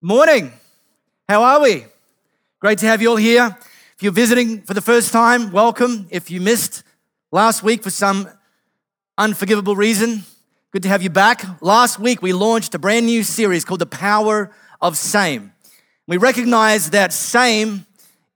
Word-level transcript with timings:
Morning. 0.00 0.52
How 1.28 1.42
are 1.42 1.60
we? 1.60 1.84
Great 2.60 2.78
to 2.78 2.86
have 2.86 3.02
you 3.02 3.10
all 3.10 3.16
here. 3.16 3.58
If 3.96 4.02
you're 4.04 4.12
visiting 4.12 4.62
for 4.62 4.72
the 4.72 4.80
first 4.80 5.10
time, 5.10 5.50
welcome. 5.50 6.06
If 6.10 6.30
you 6.30 6.40
missed 6.40 6.84
last 7.32 7.64
week 7.64 7.82
for 7.82 7.90
some 7.90 8.28
unforgivable 9.18 9.74
reason, 9.74 10.22
good 10.70 10.84
to 10.84 10.88
have 10.88 11.02
you 11.02 11.10
back. 11.10 11.42
Last 11.60 11.98
week, 11.98 12.22
we 12.22 12.32
launched 12.32 12.76
a 12.76 12.78
brand 12.78 13.06
new 13.06 13.24
series 13.24 13.64
called 13.64 13.80
The 13.80 13.86
Power 13.86 14.52
of 14.80 14.96
Same. 14.96 15.52
We 16.06 16.16
recognize 16.16 16.90
that 16.90 17.12
same 17.12 17.84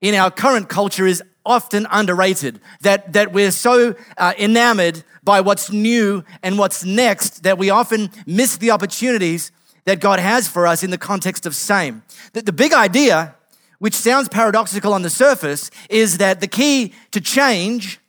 in 0.01 0.17
our 0.17 0.33
current 0.33 0.69
culture 0.69 1.07
is 1.07 1.23
often 1.47 1.87
underrated, 1.93 2.61
that, 2.81 3.13
that 3.13 3.33
we're 3.33 3.53
so 3.53 3.95
uh, 4.19 4.33
enamored 4.37 5.05
by 5.23 5.41
what's 5.43 5.71
new 5.71 6.25
and 6.43 6.59
what's 6.59 6.85
next 6.85 7.45
that 7.45 7.57
we 7.57 7.71
often 7.71 8.11
miss 8.27 8.57
the 8.57 8.73
opportunities 8.73 9.53
that 9.85 10.01
God 10.01 10.21
has 10.21 10.49
for 10.49 10.67
us 10.67 10.83
in 10.83 10.91
the 10.91 10.99
context 10.99 11.47
of 11.47 11.55
same. 11.55 12.03
The, 12.33 12.43
the 12.43 12.53
big 12.53 12.73
idea, 12.73 13.35
which 13.79 13.95
sounds 13.95 14.29
paradoxical 14.29 14.93
on 14.93 15.03
the 15.03 15.11
surface, 15.11 15.71
is 15.91 16.19
that 16.19 16.41
the 16.41 16.47
key 16.47 16.93
to 17.11 17.21
change 17.21 18.01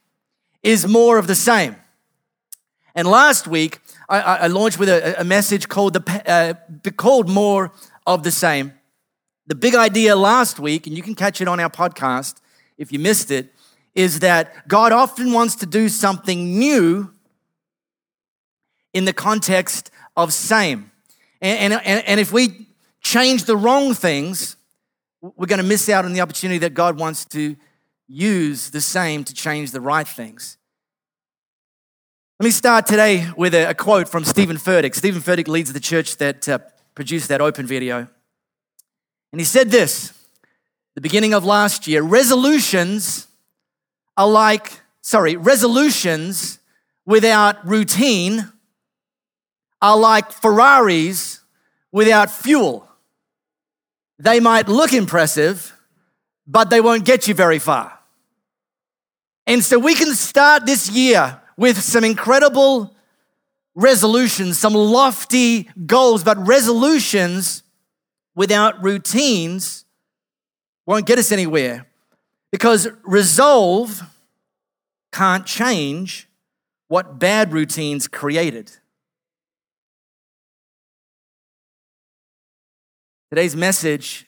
is 0.61 0.87
more 0.87 1.17
of 1.17 1.27
the 1.27 1.35
same. 1.35 1.75
And 2.95 3.07
last 3.07 3.47
week, 3.47 3.79
I, 4.07 4.21
I 4.21 4.47
launched 4.47 4.77
with 4.77 4.89
a, 4.89 5.19
a, 5.19 5.23
message 5.23 5.67
called, 5.67 5.93
the, 5.93 6.23
uh, 6.29 6.91
called 6.91 7.27
More 7.27 7.71
of 8.05 8.23
the 8.23 8.31
Same. 8.31 8.73
The 9.47 9.55
big 9.55 9.73
idea 9.73 10.15
last 10.15 10.59
week, 10.59 10.85
and 10.85 10.95
you 10.95 11.01
can 11.01 11.15
catch 11.15 11.41
it 11.41 11.47
on 11.47 11.59
our 11.59 11.69
podcast 11.69 12.35
if 12.77 12.91
you 12.91 12.99
missed 12.99 13.31
it, 13.31 13.53
is 13.95 14.19
that 14.19 14.67
God 14.67 14.91
often 14.91 15.33
wants 15.33 15.55
to 15.57 15.65
do 15.65 15.89
something 15.89 16.57
new 16.57 17.11
in 18.93 19.05
the 19.05 19.13
context 19.13 19.91
of 20.15 20.31
same. 20.31 20.91
And, 21.43 21.73
and, 21.73 22.07
and 22.07 22.19
if 22.21 22.31
we 22.31 22.67
change 23.01 23.43
the 23.43 23.57
wrong 23.57 23.93
things, 23.93 24.55
we're 25.21 25.45
going 25.45 25.61
to 25.61 25.67
miss 25.67 25.89
out 25.89 26.05
on 26.05 26.13
the 26.13 26.21
opportunity 26.21 26.57
that 26.59 26.73
God 26.73 26.97
wants 26.97 27.25
to 27.25 27.57
use 28.07 28.69
the 28.69 28.79
same 28.79 29.25
to 29.25 29.33
change 29.33 29.71
the 29.71 29.81
right 29.81 30.07
things. 30.07 30.57
Let 32.39 32.45
me 32.45 32.51
start 32.51 32.87
today 32.87 33.29
with 33.35 33.53
a, 33.53 33.71
a 33.71 33.73
quote 33.73 34.07
from 34.07 34.23
Steven 34.23 34.55
Furtick. 34.55 34.95
Steven 34.95 35.21
Furtick 35.21 35.49
leads 35.49 35.73
the 35.73 35.81
church 35.81 36.15
that 36.17 36.47
uh, 36.47 36.59
produced 36.95 37.27
that 37.27 37.41
open 37.41 37.65
video. 37.65 38.07
And 39.33 39.41
he 39.41 39.45
said 39.45 39.69
this 39.69 40.13
the 40.95 41.01
beginning 41.01 41.33
of 41.33 41.43
last 41.43 41.87
year 41.87 42.03
resolutions 42.03 43.27
are 44.15 44.29
like, 44.29 44.79
sorry, 45.01 45.35
resolutions 45.35 46.59
without 47.05 47.67
routine 47.67 48.52
are 49.83 49.97
like 49.97 50.31
Ferraris 50.31 51.41
without 51.91 52.31
fuel. 52.31 52.87
They 54.17 54.39
might 54.39 54.69
look 54.69 54.93
impressive, 54.93 55.77
but 56.47 56.69
they 56.69 56.79
won't 56.79 57.03
get 57.03 57.27
you 57.27 57.33
very 57.33 57.59
far. 57.59 57.99
And 59.45 59.61
so 59.61 59.77
we 59.77 59.93
can 59.93 60.15
start 60.15 60.65
this 60.65 60.89
year 60.89 61.41
with 61.57 61.77
some 61.77 62.05
incredible 62.05 62.95
resolutions, 63.75 64.57
some 64.57 64.73
lofty 64.73 65.69
goals, 65.85 66.23
but 66.23 66.37
resolutions 66.47 67.61
without 68.35 68.81
routines 68.81 69.83
won't 70.85 71.05
get 71.05 71.19
us 71.19 71.33
anywhere 71.33 71.87
because 72.51 72.87
resolve 73.03 74.01
can't 75.11 75.45
change 75.45 76.29
what 76.87 77.19
bad 77.19 77.51
routines 77.51 78.07
created. 78.07 78.71
Today's 83.33 83.55
message, 83.55 84.27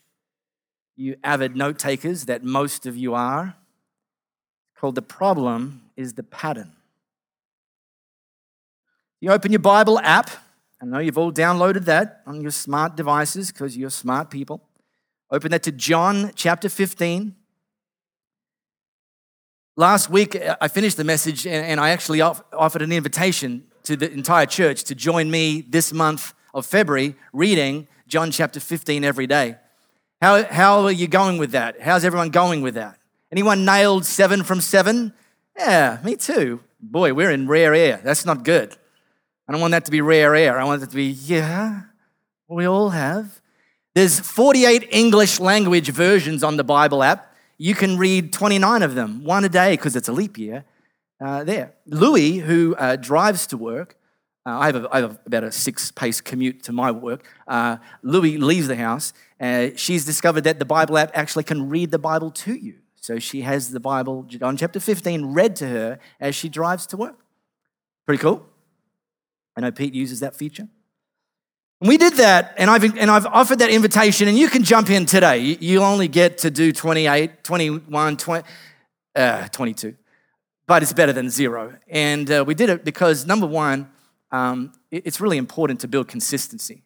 you 0.95 1.15
avid 1.23 1.55
note 1.55 1.77
takers 1.77 2.25
that 2.25 2.43
most 2.43 2.87
of 2.87 2.97
you 2.97 3.13
are, 3.13 3.55
called 4.75 4.95
The 4.95 5.03
Problem 5.03 5.83
is 5.95 6.13
the 6.15 6.23
Pattern. 6.23 6.71
You 9.21 9.29
open 9.29 9.51
your 9.51 9.59
Bible 9.59 9.99
app. 9.99 10.31
I 10.81 10.85
know 10.85 10.97
you've 10.97 11.19
all 11.19 11.31
downloaded 11.31 11.85
that 11.85 12.23
on 12.25 12.41
your 12.41 12.49
smart 12.49 12.95
devices 12.95 13.51
because 13.51 13.77
you're 13.77 13.91
smart 13.91 14.31
people. 14.31 14.63
Open 15.29 15.51
that 15.51 15.61
to 15.61 15.71
John 15.71 16.31
chapter 16.33 16.67
15. 16.67 17.35
Last 19.77 20.09
week, 20.09 20.35
uh, 20.35 20.55
I 20.59 20.67
finished 20.67 20.97
the 20.97 21.03
message 21.03 21.45
and 21.45 21.79
I 21.79 21.91
actually 21.91 22.21
offered 22.21 22.81
an 22.81 22.91
invitation 22.91 23.67
to 23.83 23.95
the 23.95 24.11
entire 24.11 24.47
church 24.47 24.83
to 24.85 24.95
join 24.95 25.29
me 25.29 25.61
this 25.61 25.93
month 25.93 26.33
of 26.55 26.65
February 26.65 27.15
reading 27.33 27.87
John 28.07 28.31
chapter 28.31 28.59
15 28.59 29.03
every 29.03 29.27
day. 29.27 29.57
How, 30.21 30.43
how 30.43 30.83
are 30.85 30.91
you 30.91 31.07
going 31.07 31.37
with 31.37 31.51
that? 31.51 31.81
How's 31.81 32.05
everyone 32.05 32.29
going 32.29 32.61
with 32.61 32.75
that? 32.75 32.97
Anyone 33.31 33.65
nailed 33.65 34.05
seven 34.05 34.43
from 34.43 34.61
seven? 34.61 35.13
Yeah, 35.57 35.99
me 36.03 36.15
too. 36.15 36.61
Boy, 36.79 37.13
we're 37.13 37.31
in 37.31 37.47
rare 37.47 37.73
air. 37.73 37.99
That's 38.03 38.25
not 38.25 38.43
good. 38.43 38.75
I 39.47 39.51
don't 39.51 39.61
want 39.61 39.71
that 39.71 39.85
to 39.85 39.91
be 39.91 40.01
rare 40.01 40.35
air. 40.35 40.59
I 40.59 40.63
want 40.63 40.83
it 40.83 40.89
to 40.89 40.95
be, 40.95 41.05
yeah, 41.05 41.81
we 42.47 42.65
all 42.65 42.89
have. 42.89 43.41
There's 43.93 44.19
48 44.19 44.89
English 44.91 45.39
language 45.39 45.89
versions 45.89 46.43
on 46.43 46.57
the 46.57 46.63
Bible 46.63 47.01
app. 47.01 47.33
You 47.57 47.73
can 47.73 47.97
read 47.97 48.33
29 48.33 48.83
of 48.83 48.95
them, 48.95 49.23
one 49.23 49.45
a 49.45 49.49
day 49.49 49.73
because 49.73 49.95
it's 49.95 50.09
a 50.09 50.13
leap 50.13 50.37
year. 50.37 50.65
Uh, 51.19 51.43
there. 51.43 51.73
Louis, 51.85 52.37
who 52.37 52.75
uh, 52.75 52.97
drives 52.97 53.47
to 53.47 53.57
work, 53.57 53.97
uh, 54.45 54.59
I, 54.59 54.65
have 54.67 54.75
a, 54.75 54.89
I, 54.91 55.01
have 55.01 55.19
about 55.25 55.43
a 55.43 55.51
six 55.51 55.91
pace 55.91 56.21
commute 56.21 56.61
to 56.63 56.71
my 56.71 56.91
work. 56.91 57.25
Uh, 57.47 57.77
Louis 58.03 58.37
leaves 58.37 58.67
the 58.67 58.75
house. 58.75 59.13
Uh, 59.39 59.69
she's 59.75 60.05
discovered 60.05 60.41
that 60.41 60.59
the 60.59 60.65
Bible 60.65 60.97
app 60.97 61.11
actually 61.13 61.43
can 61.43 61.67
read 61.69 61.89
the 61.91 61.99
Bible 61.99 62.29
to 62.31 62.53
you. 62.53 62.75
So 62.95 63.19
she 63.19 63.41
has 63.41 63.71
the 63.71 63.79
Bible, 63.79 64.23
John 64.23 64.57
chapter 64.57 64.79
15, 64.79 65.33
read 65.33 65.55
to 65.57 65.67
her 65.67 65.99
as 66.19 66.35
she 66.35 66.49
drives 66.49 66.85
to 66.87 66.97
work. 66.97 67.19
Pretty 68.05 68.21
cool. 68.21 68.45
I 69.55 69.61
know 69.61 69.71
Pete 69.71 69.93
uses 69.93 70.19
that 70.19 70.35
feature. 70.35 70.67
And 71.81 71.89
we 71.89 71.97
did 71.97 72.13
that, 72.13 72.53
and 72.57 72.69
I've, 72.69 72.83
and 72.97 73.11
I've 73.11 73.25
offered 73.25 73.59
that 73.59 73.69
invitation, 73.69 74.27
and 74.27 74.37
you 74.37 74.47
can 74.47 74.63
jump 74.63 74.89
in 74.89 75.05
today. 75.05 75.39
You, 75.39 75.57
you 75.59 75.83
only 75.83 76.07
get 76.07 76.37
to 76.39 76.51
do 76.51 76.71
28, 76.71 77.43
21, 77.43 78.17
20, 78.17 78.47
uh, 79.15 79.47
22, 79.49 79.95
but 80.67 80.83
it's 80.83 80.93
better 80.93 81.13
than 81.13 81.29
zero. 81.29 81.77
And 81.89 82.31
uh, 82.31 82.43
we 82.47 82.55
did 82.55 82.69
it 82.69 82.85
because, 82.85 83.25
number 83.25 83.45
one, 83.45 83.91
um, 84.31 84.73
it's 84.91 85.21
really 85.21 85.37
important 85.37 85.79
to 85.81 85.87
build 85.87 86.07
consistency 86.07 86.83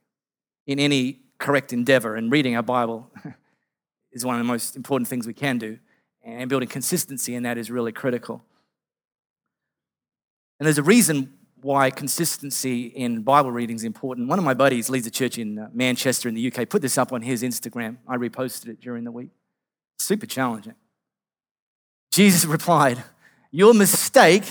in 0.68 0.80
any 0.80 1.20
correct 1.40 1.74
endeavor, 1.74 2.16
and 2.16 2.32
reading 2.32 2.56
our 2.56 2.64
Bible 2.64 3.10
is 4.12 4.26
one 4.26 4.36
of 4.36 4.40
the 4.40 4.46
most 4.46 4.76
important 4.76 5.08
things 5.08 5.26
we 5.26 5.34
can 5.34 5.58
do. 5.58 5.80
And 6.24 6.50
building 6.50 6.68
consistency 6.68 7.34
in 7.34 7.44
that 7.44 7.58
is 7.58 7.72
really 7.72 7.92
critical. 7.92 8.44
And 10.60 10.68
there's 10.68 10.78
a 10.78 10.84
reason 10.84 11.34
why 11.62 11.90
consistency 11.90 12.88
in 12.88 13.22
Bible 13.22 13.52
reading 13.52 13.76
is 13.76 13.84
important. 13.84 14.28
One 14.28 14.38
of 14.40 14.46
my 14.46 14.54
buddies 14.54 14.90
leads 14.90 15.08
a 15.08 15.12
church 15.12 15.38
in 15.38 15.60
uh, 15.60 15.70
Manchester 15.74 16.30
in 16.30 16.36
the 16.36 16.52
UK, 16.52 16.70
put 16.70 16.82
this 16.82 16.98
up 16.98 17.12
on 17.12 17.22
his 17.22 17.44
Instagram. 17.44 17.98
I 18.08 18.18
reposted 18.18 18.68
it 18.68 18.82
during 18.82 19.04
the 19.04 19.12
week. 19.12 19.30
Super 19.98 20.26
challenging. 20.26 20.76
Jesus 22.12 22.46
replied, 22.58 23.04
Your 23.52 23.74
mistake 23.74 24.44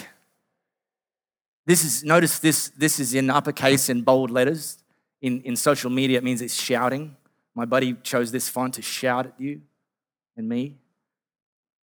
this 1.68 1.84
is, 1.84 2.02
notice 2.02 2.38
this, 2.38 2.70
this 2.78 2.98
is 2.98 3.12
in 3.12 3.28
uppercase 3.28 3.90
and 3.90 4.02
bold 4.02 4.30
letters. 4.30 4.78
In, 5.20 5.42
in 5.42 5.54
social 5.54 5.90
media, 5.90 6.16
it 6.16 6.24
means 6.24 6.40
it's 6.40 6.54
shouting. 6.54 7.14
My 7.54 7.66
buddy 7.66 7.92
chose 8.02 8.32
this 8.32 8.48
font 8.48 8.72
to 8.74 8.82
shout 8.82 9.26
at 9.26 9.34
you 9.38 9.60
and 10.34 10.48
me. 10.48 10.78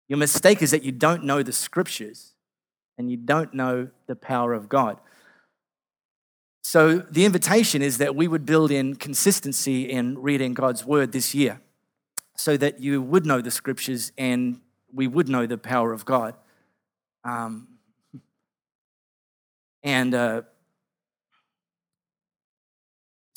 Your 0.07 0.17
mistake 0.17 0.61
is 0.61 0.71
that 0.71 0.83
you 0.83 0.93
don't 0.93 1.25
know 1.25 1.43
the 1.43 1.51
scriptures 1.51 2.31
and 2.97 3.11
you 3.11 3.17
don't 3.17 3.53
know 3.53 3.89
the 4.07 4.15
power 4.15 4.53
of 4.53 4.69
God. 4.69 5.01
So, 6.61 6.99
the 6.99 7.25
invitation 7.25 7.81
is 7.81 7.97
that 7.97 8.15
we 8.15 8.29
would 8.29 8.45
build 8.45 8.71
in 8.71 8.95
consistency 8.95 9.89
in 9.89 10.17
reading 10.17 10.53
God's 10.53 10.85
word 10.85 11.11
this 11.11 11.35
year 11.35 11.59
so 12.37 12.55
that 12.55 12.79
you 12.79 13.01
would 13.01 13.25
know 13.25 13.41
the 13.41 13.51
scriptures 13.51 14.13
and 14.17 14.61
we 14.93 15.07
would 15.07 15.27
know 15.27 15.45
the 15.45 15.57
power 15.57 15.91
of 15.91 16.05
God. 16.05 16.35
Um, 17.25 17.67
and 19.83 20.15
uh, 20.15 20.41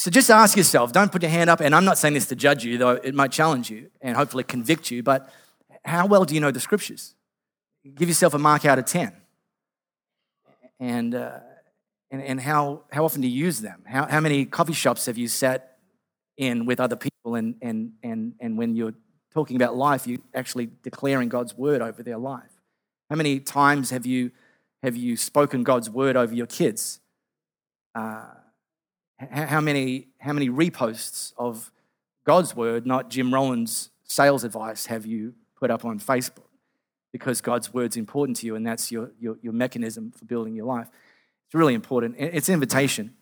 so 0.07 0.11
just 0.11 0.31
ask 0.31 0.57
yourself, 0.57 0.93
don't 0.93 1.11
put 1.11 1.23
your 1.23 1.33
hand 1.33 1.51
up. 1.51 1.61
And 1.61 1.75
I'm 1.75 1.85
not 1.85 1.99
saying 1.99 2.15
this 2.15 2.27
to 2.29 2.37
judge 2.37 2.65
you, 2.65 2.79
though 2.79 2.91
it 2.91 3.13
might 3.13 3.33
challenge 3.33 3.71
you 3.71 3.91
and 4.01 4.17
hopefully 4.17 4.45
convict 4.45 4.89
you, 4.89 5.03
but 5.03 5.29
how 5.85 6.07
well 6.07 6.25
do 6.25 6.33
you 6.33 6.41
know 6.41 6.53
the 6.53 6.61
scriptures? 6.61 7.17
Give 7.95 8.09
yourself 8.09 8.33
a 8.33 8.39
mark 8.39 8.65
out 8.65 8.79
of 8.79 8.85
10. 8.85 9.13
And, 10.79 11.13
uh, 11.13 11.41
and, 12.13 12.23
and 12.23 12.41
how, 12.41 12.83
how 12.93 13.05
often 13.05 13.21
do 13.21 13.27
you 13.27 13.45
use 13.47 13.61
them? 13.61 13.83
How, 13.85 14.07
how 14.07 14.21
many 14.21 14.45
coffee 14.45 14.75
shops 14.75 15.07
have 15.07 15.19
you 15.19 15.27
sat 15.27 15.79
in 16.37 16.67
with 16.67 16.79
other 16.79 16.95
people 16.95 17.35
and, 17.35 17.57
and, 17.61 17.93
and, 18.05 18.35
and 18.39 18.57
when 18.57 18.77
you're 18.77 18.95
talking 19.33 19.57
about 19.57 19.77
life, 19.77 20.07
you 20.07 20.23
actually 20.35 20.69
declaring 20.85 21.29
God's 21.29 21.57
word 21.57 21.83
over 21.83 22.05
their 22.05 22.19
life? 22.19 22.53
How 23.11 23.17
many 23.17 23.41
times 23.41 23.91
have 23.91 24.07
you 24.07 24.31
have 24.83 24.97
you 24.97 25.17
spoken 25.17 25.63
God's 25.63 25.91
word 25.91 26.17
over 26.17 26.35
your 26.35 26.47
kids? 26.47 27.01
Uh, 27.95 28.27
how, 29.19 29.61
many, 29.61 30.09
how 30.19 30.33
many 30.33 30.49
reposts 30.49 31.33
of 31.39 31.73
God's 32.25 32.55
word, 32.55 32.87
not 32.87 33.11
Jim 33.11 33.33
Rohn's 33.33 33.91
sales 34.05 34.45
advice, 34.45 34.87
have 34.87 35.07
you 35.07 35.35
put 35.59 35.71
up 35.71 35.85
on 35.85 35.99
Facebook 35.99 36.45
because 37.13 37.41
God's 37.41 37.73
word's 37.73 37.97
important 37.97 38.37
to 38.39 38.47
you 38.47 38.57
and 38.57 38.67
that's 38.67 38.93
your, 38.93 39.11
your, 39.19 39.39
your 39.41 39.53
mechanism 39.55 40.13
for 40.13 40.27
building 40.27 40.55
your 40.55 40.67
life. 40.67 40.89
It's 41.47 41.55
really 41.55 41.75
important. 41.75 42.17
It's 42.19 42.49
invitation. 42.49 43.15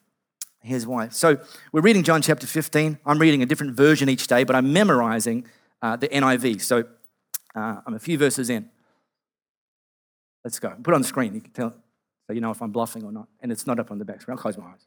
Here's 0.61 0.87
why. 0.87 1.11
So 1.11 1.39
we're 1.73 1.83
reading 1.83 2.03
John 2.03 2.23
chapter 2.23 2.47
15. 2.47 2.99
I'm 3.07 3.19
reading 3.19 3.43
a 3.43 3.47
different 3.47 3.77
version 3.77 4.09
each 4.09 4.27
day, 4.27 4.45
but 4.45 4.57
I'm 4.57 4.73
memorizing 4.73 5.47
uh, 5.83 5.97
the 5.97 6.09
NIV. 6.09 6.63
So 6.63 6.85
uh, 7.55 7.81
I'm 7.87 7.95
a 7.95 7.99
few 7.99 8.19
verses 8.19 8.51
in. 8.51 8.71
Let's 10.45 10.59
go. 10.59 10.71
Put 10.83 10.93
it 10.93 10.95
on 10.95 11.03
the 11.03 11.09
screen. 11.09 11.35
You 11.35 11.41
can 11.41 11.53
tell 11.53 11.75
so 12.27 12.33
you 12.33 12.41
know 12.41 12.51
if 12.51 12.63
I'm 12.63 12.71
bluffing 12.71 13.05
or 13.05 13.13
not. 13.13 13.29
And 13.41 13.53
it's 13.53 13.67
not 13.67 13.79
up 13.79 13.91
on 13.91 13.99
the 13.99 14.05
back 14.05 14.23
screen. 14.23 14.37
I'll 14.37 14.43
close 14.43 14.57
my 14.57 14.67
eyes. 14.67 14.87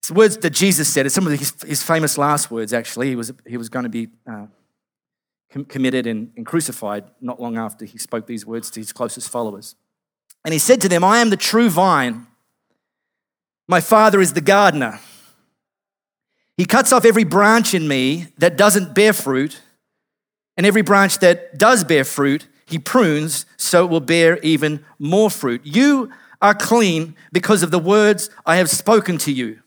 It's 0.00 0.10
words 0.10 0.36
that 0.38 0.50
Jesus 0.50 0.88
said. 0.88 1.06
It's 1.06 1.14
some 1.14 1.26
of 1.26 1.38
his, 1.38 1.54
his 1.66 1.82
famous 1.82 2.18
last 2.18 2.50
words, 2.50 2.72
actually. 2.72 3.08
He 3.08 3.16
was, 3.16 3.32
he 3.46 3.56
was 3.56 3.68
going 3.68 3.84
to 3.84 3.88
be 3.88 4.08
uh, 4.26 4.46
com- 5.52 5.64
committed 5.64 6.06
and, 6.06 6.30
and 6.36 6.46
crucified 6.46 7.04
not 7.20 7.40
long 7.40 7.56
after 7.56 7.84
he 7.84 7.98
spoke 7.98 8.26
these 8.26 8.46
words 8.46 8.70
to 8.70 8.80
his 8.80 8.92
closest 8.92 9.28
followers. 9.28 9.76
And 10.44 10.52
he 10.52 10.58
said 10.58 10.80
to 10.82 10.88
them, 10.88 11.04
I 11.04 11.18
am 11.18 11.30
the 11.30 11.36
true 11.36 11.68
vine. 11.68 12.26
My 13.66 13.80
Father 13.80 14.20
is 14.20 14.32
the 14.32 14.40
gardener. 14.40 15.00
He 16.56 16.64
cuts 16.64 16.92
off 16.92 17.04
every 17.04 17.24
branch 17.24 17.74
in 17.74 17.86
me 17.86 18.28
that 18.38 18.56
doesn't 18.56 18.94
bear 18.94 19.12
fruit, 19.12 19.60
and 20.56 20.66
every 20.66 20.82
branch 20.82 21.18
that 21.18 21.56
does 21.56 21.84
bear 21.84 22.02
fruit, 22.02 22.47
he 22.68 22.78
prunes 22.78 23.46
so 23.56 23.84
it 23.84 23.90
will 23.90 24.00
bear 24.00 24.38
even 24.40 24.84
more 24.98 25.30
fruit. 25.30 25.62
You 25.64 26.12
are 26.42 26.54
clean 26.54 27.16
because 27.32 27.62
of 27.62 27.70
the 27.70 27.78
words 27.78 28.28
I 28.44 28.56
have 28.56 28.68
spoken 28.68 29.16
to 29.18 29.32
you. 29.32 29.60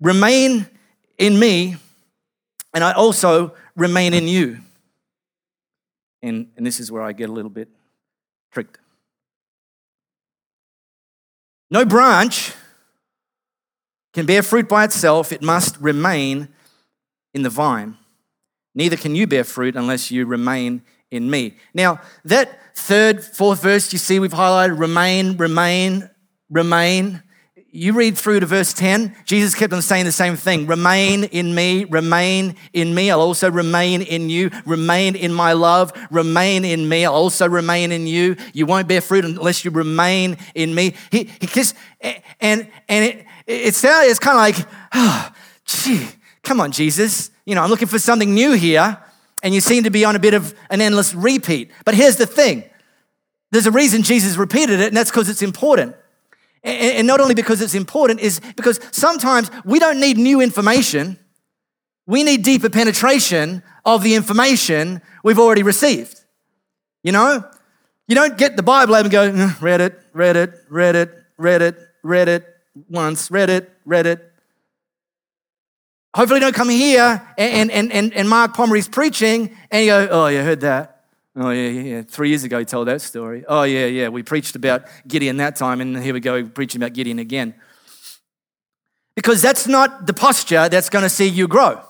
Remain 0.00 0.66
in 1.16 1.38
me, 1.38 1.76
and 2.74 2.84
I 2.84 2.92
also 2.92 3.54
remain 3.76 4.12
in 4.12 4.28
you. 4.28 4.58
And, 6.22 6.48
and 6.56 6.66
this 6.66 6.80
is 6.80 6.92
where 6.92 7.02
I 7.02 7.12
get 7.12 7.30
a 7.30 7.32
little 7.32 7.50
bit 7.50 7.68
tricked. 8.52 8.78
No 11.70 11.86
branch 11.86 12.52
can 14.12 14.26
bear 14.26 14.42
fruit 14.42 14.68
by 14.68 14.84
itself, 14.84 15.32
it 15.32 15.42
must 15.42 15.78
remain 15.80 16.48
in 17.32 17.42
the 17.42 17.50
vine. 17.50 17.96
Neither 18.74 18.96
can 18.96 19.14
you 19.14 19.26
bear 19.26 19.44
fruit 19.44 19.76
unless 19.76 20.10
you 20.10 20.26
remain 20.26 20.82
in 21.14 21.30
me. 21.30 21.54
Now, 21.72 22.00
that 22.24 22.58
third, 22.74 23.22
fourth 23.22 23.62
verse 23.62 23.92
you 23.92 23.98
see 23.98 24.18
we've 24.18 24.32
highlighted 24.32 24.78
remain, 24.78 25.36
remain, 25.36 26.10
remain. 26.50 27.22
You 27.70 27.92
read 27.92 28.16
through 28.16 28.38
to 28.38 28.46
verse 28.46 28.72
10, 28.72 29.16
Jesus 29.24 29.52
kept 29.52 29.72
on 29.72 29.82
saying 29.82 30.04
the 30.04 30.12
same 30.12 30.36
thing 30.36 30.68
remain 30.68 31.24
in 31.24 31.54
me, 31.56 31.84
remain 31.84 32.54
in 32.72 32.94
me. 32.94 33.10
I'll 33.10 33.20
also 33.20 33.50
remain 33.50 34.02
in 34.02 34.30
you, 34.30 34.50
remain 34.64 35.16
in 35.16 35.32
my 35.32 35.54
love, 35.54 35.92
remain 36.10 36.64
in 36.64 36.88
me. 36.88 37.04
I'll 37.04 37.14
also 37.14 37.48
remain 37.48 37.90
in 37.90 38.06
you. 38.06 38.36
You 38.52 38.66
won't 38.66 38.86
bear 38.86 39.00
fruit 39.00 39.24
unless 39.24 39.64
you 39.64 39.72
remain 39.72 40.36
in 40.54 40.72
me. 40.72 40.94
He, 41.10 41.24
he 41.40 41.48
kissed, 41.48 41.74
and, 42.40 42.68
and 42.88 43.04
it, 43.04 43.26
it 43.46 43.74
it's 43.84 44.18
kind 44.20 44.36
of 44.36 44.58
like, 44.60 44.68
oh, 44.94 45.32
gee, 45.64 46.06
come 46.44 46.60
on, 46.60 46.70
Jesus. 46.70 47.32
You 47.44 47.56
know, 47.56 47.62
I'm 47.62 47.70
looking 47.70 47.88
for 47.88 47.98
something 47.98 48.32
new 48.32 48.52
here, 48.52 48.98
and 49.44 49.54
you 49.54 49.60
seem 49.60 49.84
to 49.84 49.90
be 49.90 50.04
on 50.06 50.16
a 50.16 50.18
bit 50.18 50.32
of 50.32 50.54
an 50.70 50.80
endless 50.80 51.14
repeat. 51.14 51.70
But 51.84 51.94
here's 51.94 52.16
the 52.16 52.26
thing 52.26 52.64
there's 53.52 53.66
a 53.66 53.70
reason 53.70 54.02
Jesus 54.02 54.36
repeated 54.36 54.80
it, 54.80 54.88
and 54.88 54.96
that's 54.96 55.10
because 55.10 55.28
it's 55.28 55.42
important. 55.42 55.94
And 56.64 57.06
not 57.06 57.20
only 57.20 57.34
because 57.34 57.60
it's 57.60 57.74
important, 57.74 58.20
is 58.20 58.40
because 58.56 58.80
sometimes 58.90 59.50
we 59.66 59.78
don't 59.78 60.00
need 60.00 60.16
new 60.16 60.40
information. 60.40 61.18
We 62.06 62.24
need 62.24 62.42
deeper 62.42 62.70
penetration 62.70 63.62
of 63.84 64.02
the 64.02 64.14
information 64.14 65.02
we've 65.22 65.38
already 65.38 65.62
received. 65.62 66.20
You 67.02 67.12
know? 67.12 67.44
You 68.08 68.14
don't 68.14 68.38
get 68.38 68.56
the 68.56 68.62
Bible 68.62 68.94
and 68.94 69.10
go, 69.10 69.30
mm, 69.30 69.60
read 69.60 69.82
it, 69.82 70.00
read 70.14 70.36
it, 70.36 70.54
read 70.70 70.96
it, 70.96 71.10
read 71.36 71.60
it, 71.60 71.78
read 72.02 72.28
it 72.28 72.46
once, 72.88 73.30
read 73.30 73.50
it, 73.50 73.70
read 73.84 74.06
it. 74.06 74.32
Hopefully, 76.14 76.38
don't 76.38 76.54
come 76.54 76.68
here 76.68 77.26
and, 77.36 77.72
and, 77.72 77.92
and, 77.92 78.14
and 78.14 78.28
Mark 78.28 78.54
Pomeroy's 78.54 78.86
preaching 78.86 79.56
and 79.70 79.84
you 79.84 79.90
go, 79.90 80.08
oh, 80.10 80.26
you 80.28 80.42
heard 80.42 80.60
that. 80.60 80.94
Oh, 81.36 81.50
yeah, 81.50 81.68
yeah, 81.68 81.80
yeah. 81.80 82.02
Three 82.02 82.28
years 82.28 82.44
ago, 82.44 82.60
he 82.60 82.64
told 82.64 82.86
that 82.86 83.00
story. 83.00 83.44
Oh, 83.48 83.64
yeah, 83.64 83.86
yeah. 83.86 84.08
We 84.08 84.22
preached 84.22 84.54
about 84.54 84.84
Gideon 85.08 85.38
that 85.38 85.56
time, 85.56 85.80
and 85.80 86.00
here 86.00 86.14
we 86.14 86.20
go, 86.20 86.44
preaching 86.46 86.80
about 86.80 86.92
Gideon 86.92 87.18
again. 87.18 87.54
Because 89.16 89.42
that's 89.42 89.66
not 89.66 90.06
the 90.06 90.14
posture 90.14 90.68
that's 90.68 90.88
going 90.88 91.02
to 91.02 91.08
see 91.08 91.26
you 91.26 91.48
grow. 91.48 91.80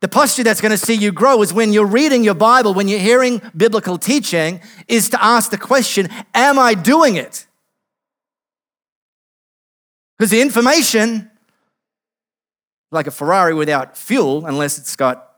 The 0.00 0.08
posture 0.08 0.42
that's 0.42 0.60
going 0.60 0.72
to 0.72 0.78
see 0.78 0.94
you 0.94 1.12
grow 1.12 1.40
is 1.42 1.52
when 1.52 1.72
you're 1.72 1.86
reading 1.86 2.24
your 2.24 2.34
Bible, 2.34 2.74
when 2.74 2.88
you're 2.88 2.98
hearing 2.98 3.40
biblical 3.56 3.98
teaching, 3.98 4.60
is 4.88 5.08
to 5.10 5.22
ask 5.22 5.52
the 5.52 5.58
question, 5.58 6.08
Am 6.34 6.58
I 6.58 6.74
doing 6.74 7.14
it? 7.14 7.46
Because 10.16 10.30
the 10.30 10.40
information, 10.40 11.27
like 12.90 13.06
a 13.06 13.10
Ferrari 13.10 13.54
without 13.54 13.96
fuel, 13.96 14.46
unless 14.46 14.78
it's 14.78 14.96
got 14.96 15.30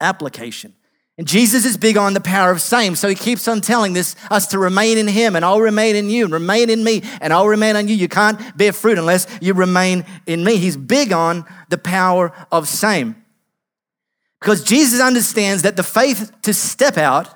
application. 0.00 0.74
And 1.16 1.28
Jesus 1.28 1.64
is 1.64 1.76
big 1.76 1.96
on 1.96 2.14
the 2.14 2.20
power 2.20 2.50
of 2.50 2.60
same. 2.60 2.96
So 2.96 3.08
he 3.08 3.14
keeps 3.14 3.46
on 3.46 3.60
telling 3.60 3.92
this, 3.92 4.16
us 4.30 4.48
to 4.48 4.58
remain 4.58 4.98
in 4.98 5.06
him, 5.06 5.36
and 5.36 5.44
I'll 5.44 5.60
remain 5.60 5.94
in 5.94 6.10
you, 6.10 6.24
and 6.24 6.32
remain 6.32 6.70
in 6.70 6.82
me, 6.82 7.02
and 7.20 7.32
I'll 7.32 7.46
remain 7.46 7.76
on 7.76 7.86
you. 7.86 7.94
You 7.94 8.08
can't 8.08 8.56
bear 8.56 8.72
fruit 8.72 8.98
unless 8.98 9.26
you 9.40 9.54
remain 9.54 10.04
in 10.26 10.42
me. 10.42 10.56
He's 10.56 10.76
big 10.76 11.12
on 11.12 11.44
the 11.68 11.78
power 11.78 12.32
of 12.50 12.68
same. 12.68 13.16
Because 14.40 14.64
Jesus 14.64 15.00
understands 15.00 15.62
that 15.62 15.76
the 15.76 15.82
faith 15.82 16.32
to 16.42 16.52
step 16.52 16.98
out 16.98 17.28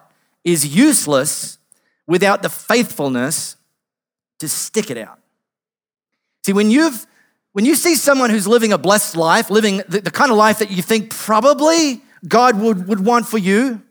is 0.44 0.76
useless 0.76 1.58
without 2.06 2.42
the 2.42 2.50
faithfulness 2.50 3.56
to 4.40 4.48
stick 4.48 4.90
it 4.90 4.98
out. 4.98 5.20
See, 6.44 6.52
when 6.52 6.70
you've 6.70 7.06
when 7.52 7.64
you 7.64 7.74
see 7.74 7.94
someone 7.94 8.30
who's 8.30 8.46
living 8.46 8.72
a 8.72 8.78
blessed 8.78 9.16
life, 9.16 9.50
living 9.50 9.82
the, 9.88 10.00
the 10.00 10.10
kind 10.10 10.30
of 10.30 10.36
life 10.36 10.58
that 10.58 10.70
you 10.70 10.82
think 10.82 11.10
probably 11.10 12.02
God 12.26 12.60
would, 12.60 12.88
would 12.88 13.04
want 13.04 13.26
for 13.26 13.38
you. 13.38 13.82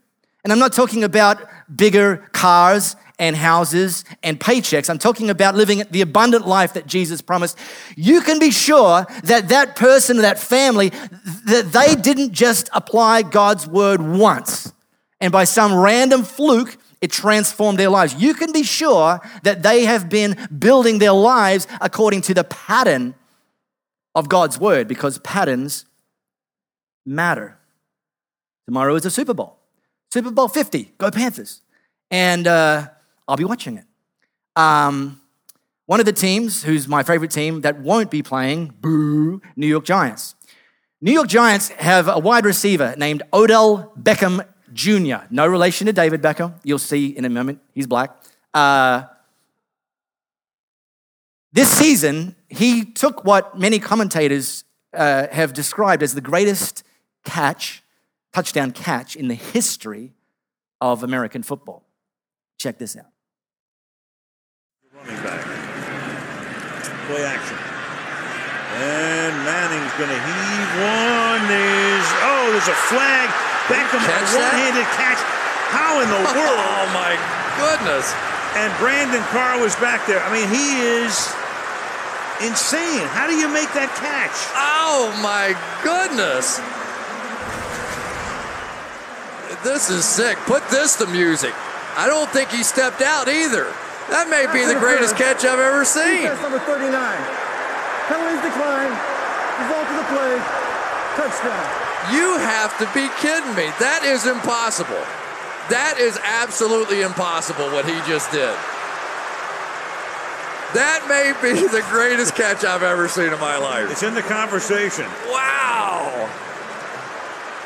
And 0.44 0.52
I'm 0.52 0.58
not 0.58 0.72
talking 0.72 1.04
about 1.04 1.38
bigger 1.74 2.28
cars 2.32 2.96
and 3.18 3.34
houses 3.34 4.04
and 4.22 4.38
paychecks. 4.38 4.88
I'm 4.88 4.98
talking 4.98 5.28
about 5.28 5.56
living 5.56 5.82
the 5.90 6.02
abundant 6.02 6.46
life 6.46 6.74
that 6.74 6.86
Jesus 6.86 7.20
promised. 7.20 7.58
You 7.96 8.20
can 8.20 8.38
be 8.38 8.50
sure 8.50 9.06
that 9.24 9.48
that 9.48 9.74
person, 9.74 10.18
that 10.18 10.38
family, 10.38 10.90
that 11.46 11.70
they 11.72 12.00
didn't 12.00 12.32
just 12.32 12.70
apply 12.72 13.22
God's 13.22 13.66
word 13.66 14.00
once 14.00 14.72
and 15.20 15.32
by 15.32 15.44
some 15.44 15.74
random 15.74 16.22
fluke, 16.22 16.76
it 17.00 17.10
transformed 17.10 17.78
their 17.78 17.90
lives. 17.90 18.14
You 18.14 18.34
can 18.34 18.52
be 18.52 18.62
sure 18.62 19.20
that 19.42 19.62
they 19.62 19.84
have 19.84 20.08
been 20.08 20.36
building 20.58 20.98
their 20.98 21.12
lives 21.12 21.66
according 21.80 22.22
to 22.22 22.34
the 22.34 22.44
pattern 22.44 23.14
of 24.14 24.28
God's 24.28 24.58
word 24.58 24.88
because 24.88 25.18
patterns 25.18 25.84
matter. 27.06 27.58
Tomorrow 28.66 28.94
is 28.96 29.06
a 29.06 29.10
Super 29.10 29.34
Bowl. 29.34 29.58
Super 30.12 30.30
Bowl 30.30 30.48
50. 30.48 30.94
Go 30.98 31.10
Panthers. 31.10 31.62
And 32.10 32.46
uh, 32.46 32.88
I'll 33.26 33.36
be 33.36 33.44
watching 33.44 33.76
it. 33.76 33.84
Um, 34.56 35.20
one 35.86 36.00
of 36.00 36.06
the 36.06 36.12
teams, 36.12 36.62
who's 36.62 36.86
my 36.86 37.02
favorite 37.02 37.30
team, 37.30 37.62
that 37.62 37.80
won't 37.80 38.10
be 38.10 38.22
playing, 38.22 38.74
boo, 38.80 39.40
New 39.56 39.66
York 39.66 39.84
Giants. 39.84 40.34
New 41.00 41.12
York 41.12 41.28
Giants 41.28 41.68
have 41.70 42.08
a 42.08 42.18
wide 42.18 42.44
receiver 42.44 42.94
named 42.98 43.22
Odell 43.32 43.92
Beckham 43.98 44.44
Jr., 44.72 45.24
no 45.30 45.46
relation 45.46 45.86
to 45.86 45.92
David 45.92 46.20
Beckham. 46.20 46.58
You'll 46.62 46.78
see 46.78 47.06
in 47.06 47.24
a 47.24 47.30
moment, 47.30 47.60
he's 47.72 47.86
black. 47.86 48.10
Uh, 48.52 49.04
this 51.52 51.70
season, 51.70 52.36
he 52.48 52.84
took 52.84 53.24
what 53.24 53.58
many 53.58 53.78
commentators 53.78 54.64
uh, 54.94 55.28
have 55.28 55.52
described 55.52 56.02
as 56.02 56.14
the 56.14 56.20
greatest 56.20 56.82
catch 57.24 57.82
touchdown 58.32 58.70
catch 58.72 59.16
in 59.16 59.28
the 59.28 59.34
history 59.34 60.12
of 60.80 61.02
American 61.02 61.42
football. 61.42 61.84
Check 62.58 62.78
this 62.78 62.96
out. 62.96 63.10
Running 64.94 65.22
back. 65.22 65.42
Play 67.06 67.24
action. 67.24 67.58
And 68.78 69.34
Manning's 69.42 69.94
going 69.98 70.12
to 70.12 70.22
heave 70.22 70.70
one. 70.78 71.42
There's, 71.48 72.08
oh, 72.22 72.46
there's 72.52 72.68
a 72.68 72.78
flag. 72.86 73.26
Beckham, 73.66 74.00
a 74.00 74.38
one-handed 74.38 74.86
catch. 74.94 75.18
How 75.74 76.00
in 76.00 76.08
the 76.08 76.22
world? 76.30 76.62
Oh, 76.62 76.86
my 76.94 77.18
goodness. 77.58 78.12
And 78.56 78.72
Brandon 78.78 79.22
Carr 79.34 79.60
was 79.60 79.74
back 79.76 80.06
there. 80.06 80.22
I 80.22 80.32
mean, 80.32 80.48
he 80.48 80.80
is 80.80 81.34
insane. 82.42 83.06
How 83.14 83.26
do 83.26 83.34
you 83.34 83.48
make 83.48 83.70
that 83.74 83.90
catch? 83.98 84.36
Oh, 84.54 85.10
my 85.22 85.54
goodness. 85.82 86.62
This 89.64 89.90
is 89.90 90.04
sick. 90.04 90.38
Put 90.46 90.62
this 90.70 90.96
to 91.02 91.06
music. 91.06 91.52
I 91.98 92.06
don't 92.06 92.30
think 92.30 92.50
he 92.50 92.62
stepped 92.62 93.02
out 93.02 93.26
either. 93.26 93.66
That 94.08 94.30
may 94.30 94.46
be 94.54 94.64
the 94.64 94.78
greatest 94.78 95.18
catch 95.18 95.44
I've 95.44 95.58
ever 95.58 95.84
seen. 95.84 96.22
Defense 96.24 96.40
number 96.40 96.62
39. 96.62 96.94
Penalties 98.08 98.42
decline. 98.46 98.94
Result 99.58 99.86
of 99.90 99.96
the 99.98 100.08
play. 100.14 100.34
Touchdown. 101.18 101.66
You 102.14 102.38
have 102.38 102.72
to 102.78 102.86
be 102.94 103.10
kidding 103.18 103.52
me. 103.58 103.66
That 103.82 104.06
is 104.06 104.24
impossible. 104.24 105.02
That 105.68 105.98
is 105.98 106.16
absolutely 106.22 107.02
impossible 107.02 107.68
what 107.74 107.84
he 107.84 107.98
just 108.08 108.30
did. 108.32 108.54
That 110.74 111.06
may 111.08 111.32
be 111.40 111.54
the 111.68 111.82
greatest 111.90 112.34
catch 112.34 112.64
I've 112.64 112.82
ever 112.82 113.08
seen 113.08 113.32
in 113.32 113.40
my 113.40 113.56
life. 113.56 113.90
It's 113.90 114.02
in 114.02 114.14
the 114.14 114.22
conversation. 114.22 115.06
Wow. 115.26 116.28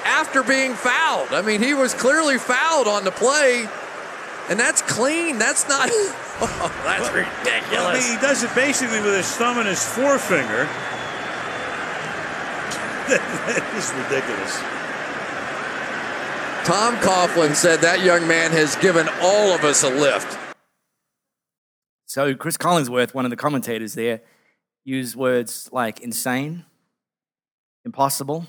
After 0.05 0.43
being 0.43 0.75
fouled. 0.75 1.33
I 1.33 1.43
mean, 1.43 1.61
he 1.63 1.75
was 1.75 1.95
clearly 1.95 2.39
fouled 2.39 2.87
on 2.87 3.05
the 3.05 3.11
play, 3.11 3.67
and 4.49 4.59
that's 4.59 4.83
clean. 4.83 5.39
That's 5.39 5.69
not. 5.69 5.91
Oh, 6.45 6.73
that's 6.85 7.03
Well, 7.03 7.13
I 7.13 7.29
ridiculous. 7.45 8.09
mean, 8.09 8.17
he 8.17 8.21
does 8.21 8.43
it 8.43 8.53
basically 8.53 8.99
with 9.01 9.15
his 9.15 9.31
thumb 9.37 9.59
and 9.59 9.69
his 9.69 9.85
forefinger. 9.87 10.65
that 13.07 13.73
is 13.77 13.93
ridiculous. 13.95 14.57
Tom 16.67 16.97
Coughlin 16.97 17.55
said 17.55 17.81
that 17.83 18.01
young 18.05 18.27
man 18.27 18.51
has 18.51 18.75
given 18.77 19.09
all 19.21 19.53
of 19.55 19.63
us 19.63 19.85
a 19.85 19.91
lift. 19.91 20.37
So 22.13 22.35
Chris 22.35 22.59
Collinsworth, 22.59 23.15
one 23.15 23.25
of 23.25 23.31
the 23.31 23.39
commentators 23.39 23.95
there, 23.95 24.21
used 24.85 25.17
words 25.17 25.71
like 25.73 26.01
insane, 26.01 26.67
impossible, 27.87 28.45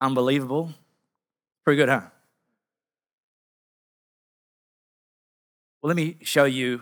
unbelievable. 0.00 0.72
Pretty 1.66 1.76
good, 1.76 1.90
huh? 1.90 2.00
Well, 5.82 5.88
let 5.88 5.96
me 5.96 6.16
show 6.22 6.44
you 6.44 6.80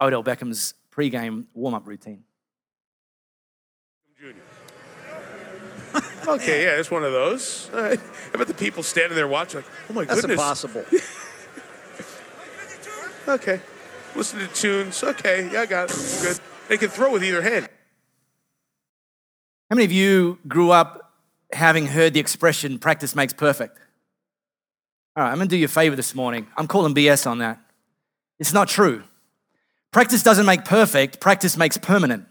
Odell 0.00 0.24
Beckham's 0.24 0.74
pregame 0.90 1.44
warm-up 1.54 1.86
routine. 1.86 2.24
Okay, 6.26 6.64
yeah, 6.64 6.80
it's 6.80 6.90
one 6.90 7.04
of 7.04 7.12
those. 7.12 7.70
All 7.72 7.82
right. 7.82 8.00
How 8.00 8.30
about 8.34 8.48
the 8.48 8.54
people 8.54 8.82
standing 8.82 9.14
there 9.14 9.28
watching, 9.28 9.58
like, 9.60 9.70
oh 9.88 9.92
my 9.92 10.04
That's 10.04 10.22
goodness. 10.22 10.40
impossible. 10.40 10.84
Okay. 13.26 13.58
Listen 14.16 14.38
to 14.38 14.46
tunes. 14.48 15.02
Okay, 15.02 15.50
yeah, 15.52 15.62
I 15.62 15.66
got 15.66 15.90
it. 15.90 16.18
Good. 16.22 16.40
They 16.68 16.76
can 16.76 16.88
throw 16.88 17.12
with 17.12 17.24
either 17.24 17.42
hand. 17.42 17.68
How 19.70 19.76
many 19.76 19.84
of 19.84 19.92
you 19.92 20.38
grew 20.46 20.70
up 20.70 21.12
having 21.52 21.86
heard 21.86 22.14
the 22.14 22.20
expression 22.20 22.78
practice 22.78 23.14
makes 23.16 23.32
perfect? 23.32 23.78
All 25.16 25.24
right, 25.24 25.30
I'm 25.30 25.38
gonna 25.38 25.48
do 25.48 25.56
you 25.56 25.64
a 25.64 25.68
favor 25.68 25.96
this 25.96 26.14
morning. 26.14 26.46
I'm 26.56 26.66
calling 26.66 26.94
BS 26.94 27.28
on 27.28 27.38
that. 27.38 27.58
It's 28.38 28.52
not 28.52 28.68
true. 28.68 29.02
Practice 29.92 30.22
doesn't 30.22 30.46
make 30.46 30.64
perfect, 30.64 31.20
practice 31.20 31.56
makes 31.56 31.76
permanent. 31.76 32.26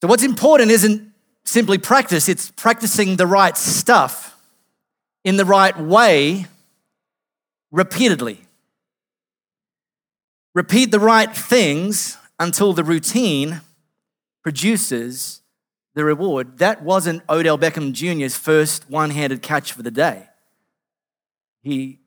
So, 0.00 0.08
what's 0.08 0.24
important 0.24 0.70
isn't 0.70 1.12
simply 1.44 1.78
practice, 1.78 2.28
it's 2.28 2.50
practicing 2.50 3.16
the 3.16 3.26
right 3.26 3.56
stuff 3.56 4.31
in 5.24 5.36
the 5.36 5.44
right 5.44 5.78
way 5.78 6.46
repeatedly. 7.70 8.40
Repeat 10.54 10.90
the 10.90 11.00
right 11.00 11.34
things 11.34 12.18
until 12.38 12.72
the 12.72 12.84
routine 12.84 13.62
produces 14.42 15.40
the 15.94 16.04
reward. 16.04 16.58
That 16.58 16.82
wasn't 16.82 17.22
Odell 17.28 17.58
Beckham 17.58 17.92
Jr.'s 17.92 18.36
first 18.36 18.90
one 18.90 19.10
handed 19.10 19.42
catch 19.42 19.72
for 19.72 19.82
the 19.82 19.90
day. 19.90 20.28
He 21.62 22.00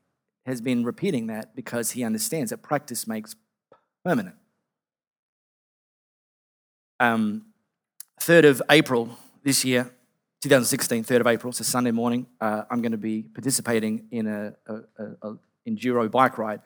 has 0.46 0.62
been 0.62 0.84
repeating 0.84 1.28
that 1.28 1.56
because 1.56 1.92
he 1.92 2.04
understands 2.04 2.52
that 2.52 2.62
practice 2.62 3.08
makes 3.08 3.36
permanent. 4.04 4.36
Um, 7.00 7.46
3rd 8.22 8.50
of 8.50 8.62
April 8.70 9.18
this 9.44 9.66
year, 9.66 9.92
2016, 10.42 11.04
3rd 11.04 11.22
of 11.22 11.28
April, 11.28 11.50
it's 11.50 11.60
a 11.60 11.64
Sunday 11.64 11.92
morning. 11.92 12.28
Uh, 12.40 12.64
I'm 12.70 12.82
going 12.82 12.92
to 12.92 12.98
be 12.98 13.24
participating 13.24 14.08
in 14.12 14.28
a, 14.28 14.54
a, 14.68 14.74
a, 14.74 15.30
a 15.30 15.38
enduro 15.68 16.10
bike 16.10 16.38
ride 16.38 16.62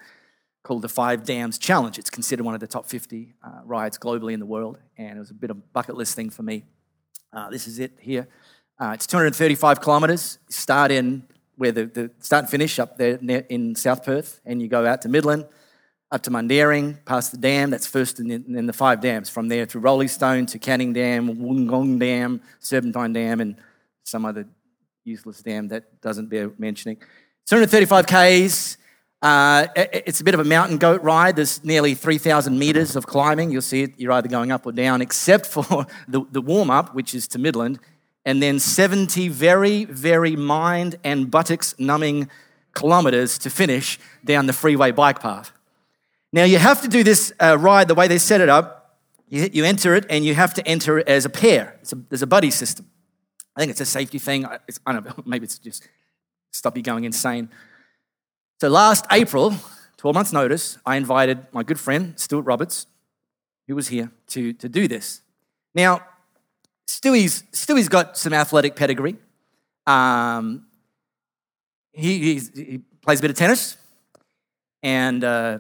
called 0.64 0.82
the 0.82 0.90
Five 0.90 1.24
Dams 1.24 1.58
Challenge. 1.58 1.98
It's 1.98 2.10
considered 2.10 2.46
one 2.46 2.54
of 2.54 2.60
the 2.60 2.68
top 2.68 2.88
50 2.88 3.36
uh, 3.42 3.62
rides 3.64 3.98
globally 3.98 4.34
in 4.34 4.40
the 4.40 4.46
world, 4.46 4.78
and 4.98 5.18
it 5.18 5.20
was 5.20 5.32
a 5.32 5.36
bit 5.36 5.50
of 5.50 5.72
bucket 5.72 5.96
list 5.96 6.16
thing 6.16 6.30
for 6.30 6.44
me. 6.44 6.66
Uh, 7.32 7.50
this 7.50 7.68
is 7.68 7.80
it 7.80 7.94
here. 8.00 8.28
Uh, 8.80 8.92
it's 8.94 9.08
235 9.08 9.82
kilometres. 9.82 10.40
Start 10.50 10.92
in 10.92 11.24
where 11.56 11.72
the, 11.72 11.86
the 11.86 12.12
start 12.20 12.44
and 12.44 12.50
finish 12.50 12.80
up 12.80 12.98
there 12.98 13.18
in 13.50 13.76
South 13.76 14.04
Perth, 14.04 14.40
and 14.46 14.62
you 14.62 14.68
go 14.68 14.86
out 14.86 15.02
to 15.02 15.10
Midland, 15.10 15.46
up 16.12 16.24
to 16.24 16.32
Mundaring, 16.32 17.04
past 17.06 17.32
the 17.32 17.38
dam. 17.38 17.70
That's 17.70 17.86
first 17.86 18.20
in 18.20 18.28
the, 18.28 18.36
in 18.36 18.66
the 18.66 18.74
five 18.74 19.02
dams. 19.02 19.30
From 19.30 19.48
there 19.48 19.66
through 19.66 19.82
Roleystone 19.82 20.48
to 20.48 20.60
Canning 20.60 20.94
Dam, 20.94 21.36
Wungong 21.38 22.00
Dam, 22.00 22.42
Serpentine 22.60 23.14
Dam, 23.14 23.42
and 23.42 23.56
some 24.04 24.26
other 24.26 24.46
useless 25.04 25.42
dam 25.42 25.68
that 25.70 26.02
doesn't 26.02 26.30
bear 26.30 26.52
mentioning. 26.58 26.98
235 27.48 28.06
Ks. 28.06 28.78
Uh, 29.22 29.68
it's 29.76 30.22
a 30.22 30.24
bit 30.24 30.34
of 30.34 30.40
a 30.40 30.46
mountain 30.46 30.78
goat 30.78 31.02
ride. 31.04 31.36
There's 31.36 31.64
nearly 31.64 31.94
3,000 31.94 32.58
meters 32.58 32.96
of 32.96 33.06
climbing. 33.06 33.52
You'll 33.52 33.62
see 33.62 33.84
it, 33.84 33.94
you're 33.98 34.14
either 34.14 34.30
going 34.30 34.52
up 34.52 34.66
or 34.66 34.72
down, 34.72 35.02
except 35.02 35.46
for 35.46 35.86
the, 36.08 36.26
the 36.32 36.42
warm 36.42 36.70
up, 36.70 36.96
which 36.96 37.14
is 37.14 37.28
to 37.30 37.40
Midland, 37.40 37.80
and 38.26 38.42
then 38.42 38.60
70 38.60 39.28
very, 39.28 39.86
very 39.86 40.36
mind 40.36 40.96
and 41.04 41.30
buttocks 41.30 41.76
numbing 41.78 42.30
kilometers 42.74 43.38
to 43.40 43.50
finish 43.50 44.00
down 44.24 44.46
the 44.46 44.54
freeway 44.54 44.92
bike 44.92 45.20
path. 45.20 45.52
Now, 46.32 46.44
you 46.44 46.60
have 46.60 46.82
to 46.82 46.88
do 46.88 47.04
this 47.04 47.34
uh, 47.40 47.58
ride 47.60 47.88
the 47.88 47.96
way 47.96 48.08
they 48.08 48.20
set 48.20 48.42
it 48.42 48.50
up. 48.50 49.00
You, 49.28 49.50
you 49.52 49.66
enter 49.66 49.96
it, 49.96 50.06
and 50.10 50.24
you 50.24 50.36
have 50.36 50.54
to 50.56 50.68
enter 50.68 51.00
it 51.00 51.08
as 51.08 51.26
a 51.26 51.30
pair. 51.30 51.80
A, 51.92 51.96
there's 52.10 52.22
a 52.22 52.28
buddy 52.28 52.52
system. 52.52 52.88
I 53.56 53.60
think 53.60 53.72
it's 53.72 53.82
a 53.82 53.86
safety 53.86 54.20
thing. 54.20 54.46
It's, 54.68 54.80
I 54.86 54.94
don't 54.94 55.06
know, 55.06 55.16
maybe 55.26 55.46
it's 55.46 55.60
just 55.60 55.88
stop 56.52 56.78
you 56.78 56.84
going 56.84 57.04
insane. 57.04 57.50
So 58.62 58.70
last 58.70 59.06
April, 59.12 59.56
12 59.98 60.14
months' 60.14 60.34
notice, 60.34 60.78
I 60.86 60.98
invited 60.98 61.48
my 61.52 61.64
good 61.64 61.80
friend, 61.80 62.20
Stuart 62.20 62.44
Roberts, 62.44 62.88
who 63.68 63.76
was 63.76 63.88
here, 63.88 64.12
to, 64.28 64.54
to 64.54 64.70
do 64.70 64.88
this. 64.88 65.22
Now, 65.74 66.02
Stewie's, 66.88 67.44
Stewie's 67.52 67.90
got 67.90 68.18
some 68.18 68.34
athletic 68.34 68.76
pedigree. 68.76 69.18
Um, 69.86 70.66
he, 71.92 72.40
he 72.40 72.80
plays 73.02 73.20
a 73.20 73.22
bit 73.22 73.32
of 73.32 73.38
tennis, 73.38 73.78
and, 74.84 75.24
uh, 75.24 75.60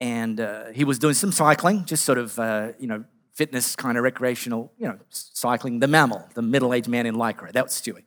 and 0.00 0.40
uh, 0.40 0.66
he 0.74 0.84
was 0.84 0.98
doing 0.98 1.14
some 1.14 1.32
cycling, 1.32 1.84
just 1.84 2.04
sort 2.04 2.18
of, 2.18 2.38
uh, 2.38 2.68
you 2.78 2.86
know, 2.86 3.04
fitness 3.34 3.76
kind 3.76 3.96
of 3.96 4.04
recreational, 4.04 4.72
you 4.78 4.86
know, 4.86 4.98
cycling. 5.10 5.80
The 5.80 5.88
mammal, 5.88 6.28
the 6.34 6.42
middle-aged 6.42 6.88
man 6.88 7.06
in 7.06 7.14
Lycra, 7.14 7.52
that 7.52 7.64
was 7.64 7.72
Stewie, 7.72 8.04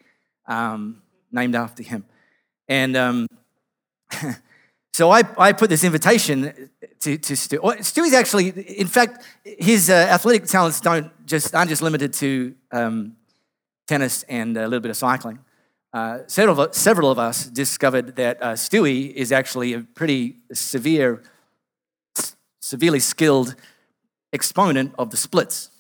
um, 0.47 1.01
named 1.31 1.55
after 1.55 1.83
him. 1.83 2.05
And 2.67 2.95
um, 2.95 3.27
so 4.93 5.11
I, 5.11 5.23
I 5.37 5.53
put 5.53 5.69
this 5.69 5.83
invitation 5.83 6.69
to, 7.01 7.17
to 7.17 7.35
Stu. 7.35 7.59
well, 7.61 7.75
Stewie's 7.77 8.13
actually, 8.13 8.49
in 8.49 8.87
fact, 8.87 9.23
his 9.43 9.89
uh, 9.89 9.93
athletic 9.93 10.45
talents 10.45 10.79
don't 10.79 11.11
just 11.25 11.53
aren't 11.55 11.69
just 11.69 11.81
limited 11.81 12.13
to 12.13 12.55
um, 12.71 13.15
tennis 13.87 14.23
and 14.23 14.55
a 14.57 14.67
little 14.67 14.79
bit 14.79 14.91
of 14.91 14.97
cycling. 14.97 15.39
Uh, 15.93 16.19
several, 16.27 16.61
of, 16.61 16.73
several 16.73 17.11
of 17.11 17.19
us 17.19 17.47
discovered 17.47 18.15
that 18.15 18.41
uh, 18.41 18.53
Stewie 18.53 19.11
is 19.13 19.33
actually 19.33 19.73
a 19.73 19.81
pretty 19.81 20.37
severe, 20.53 21.21
severely 22.71 23.01
skilled 23.01 23.53
exponent 24.31 24.93
of 24.97 25.11
the 25.11 25.17
splits. 25.17 25.71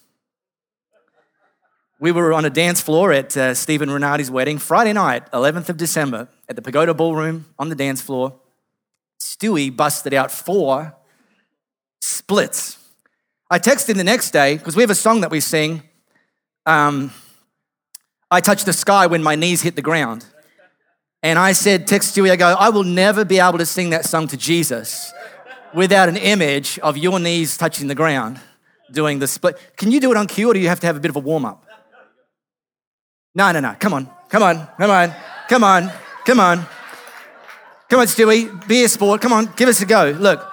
We 2.01 2.11
were 2.11 2.33
on 2.33 2.43
a 2.43 2.49
dance 2.49 2.81
floor 2.81 3.13
at 3.13 3.37
uh, 3.37 3.53
Stephen 3.53 3.87
Renardi's 3.87 4.29
wedding 4.29 4.57
Friday 4.57 4.91
night, 4.91 5.31
11th 5.31 5.69
of 5.69 5.77
December, 5.77 6.27
at 6.49 6.57
the 6.57 6.61
Pagoda 6.61 6.93
Ballroom 6.93 7.45
on 7.57 7.69
the 7.69 7.75
dance 7.75 8.01
floor. 8.01 8.33
Stewie 9.21 9.73
busted 9.73 10.13
out 10.13 10.31
four 10.31 10.93
splits. 12.01 12.77
I 13.49 13.57
texted 13.57 13.91
him 13.91 13.97
the 13.97 14.03
next 14.03 14.31
day 14.31 14.57
because 14.57 14.75
we 14.75 14.83
have 14.83 14.89
a 14.89 14.95
song 14.95 15.21
that 15.21 15.31
we 15.31 15.39
sing. 15.39 15.83
Um, 16.65 17.11
I 18.29 18.41
touched 18.41 18.65
the 18.65 18.73
sky 18.73 19.07
when 19.07 19.23
my 19.23 19.35
knees 19.35 19.61
hit 19.61 19.77
the 19.77 19.81
ground. 19.81 20.25
And 21.23 21.39
I 21.39 21.53
said, 21.53 21.87
text 21.87 22.13
Stewie, 22.13 22.31
I 22.31 22.35
go, 22.35 22.47
I 22.47 22.67
will 22.67 22.83
never 22.83 23.23
be 23.23 23.39
able 23.39 23.59
to 23.59 23.65
sing 23.65 23.91
that 23.91 24.03
song 24.03 24.27
to 24.27 24.35
Jesus 24.35 25.13
without 25.73 26.09
an 26.09 26.17
image 26.17 26.79
of 26.79 26.97
your 26.97 27.19
knees 27.19 27.57
touching 27.57 27.87
the 27.87 27.95
ground 27.95 28.39
doing 28.91 29.19
the 29.19 29.27
split. 29.27 29.57
Can 29.77 29.91
you 29.91 29.99
do 29.99 30.11
it 30.11 30.17
on 30.17 30.27
cue 30.27 30.49
or 30.49 30.53
do 30.53 30.59
you 30.59 30.67
have 30.67 30.79
to 30.81 30.87
have 30.87 30.97
a 30.97 30.99
bit 30.99 31.09
of 31.09 31.15
a 31.15 31.19
warm 31.19 31.45
up? 31.45 31.65
No, 33.33 33.51
no, 33.51 33.59
no. 33.59 33.75
Come 33.79 33.93
on. 33.93 34.09
Come 34.29 34.43
on. 34.43 34.67
Come 34.77 34.91
on. 34.91 35.15
Come 35.47 35.63
on. 35.63 35.91
Come 36.25 36.39
on. 36.39 36.65
Come 37.89 37.99
on, 37.99 38.07
Stewie. 38.07 38.67
Be 38.67 38.83
a 38.83 38.89
sport. 38.89 39.21
Come 39.21 39.33
on. 39.33 39.51
Give 39.55 39.69
us 39.69 39.81
a 39.81 39.85
go. 39.85 40.15
Look. 40.19 40.47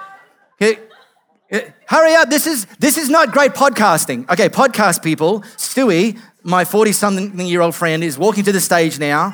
Hurry 1.87 2.13
up. 2.15 2.29
This 2.29 2.45
is 2.45 2.65
this 2.77 2.97
is 2.97 3.09
not 3.09 3.31
great 3.31 3.53
podcasting. 3.53 4.29
Okay, 4.29 4.49
podcast 4.49 5.01
people. 5.03 5.41
Stewie, 5.57 6.19
my 6.43 6.63
40 6.63 6.91
something 6.91 7.39
year 7.39 7.61
old 7.61 7.73
friend, 7.73 8.03
is 8.03 8.19
walking 8.19 8.43
to 8.43 8.51
the 8.51 8.61
stage 8.61 8.99
now. 8.99 9.33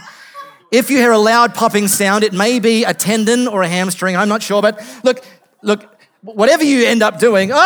If 0.72 0.90
you 0.90 0.98
hear 0.98 1.12
a 1.12 1.18
loud 1.18 1.54
popping 1.54 1.88
sound, 1.90 2.24
it 2.24 2.32
may 2.32 2.60
be 2.60 2.86
a 2.86 2.94
tendon 2.94 3.48
or 3.48 3.64
a 3.64 3.68
hamstring. 3.68 4.16
I'm 4.16 4.30
not 4.30 4.42
sure, 4.42 4.62
but 4.62 4.82
look, 5.04 5.24
look, 5.66 5.86
whatever 6.22 6.64
you 6.64 6.86
end 6.86 7.04
up 7.04 7.20
doing, 7.20 7.52
ah! 7.54 7.60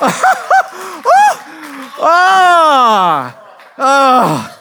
ah! 2.00 3.42
Ah! 3.78 4.58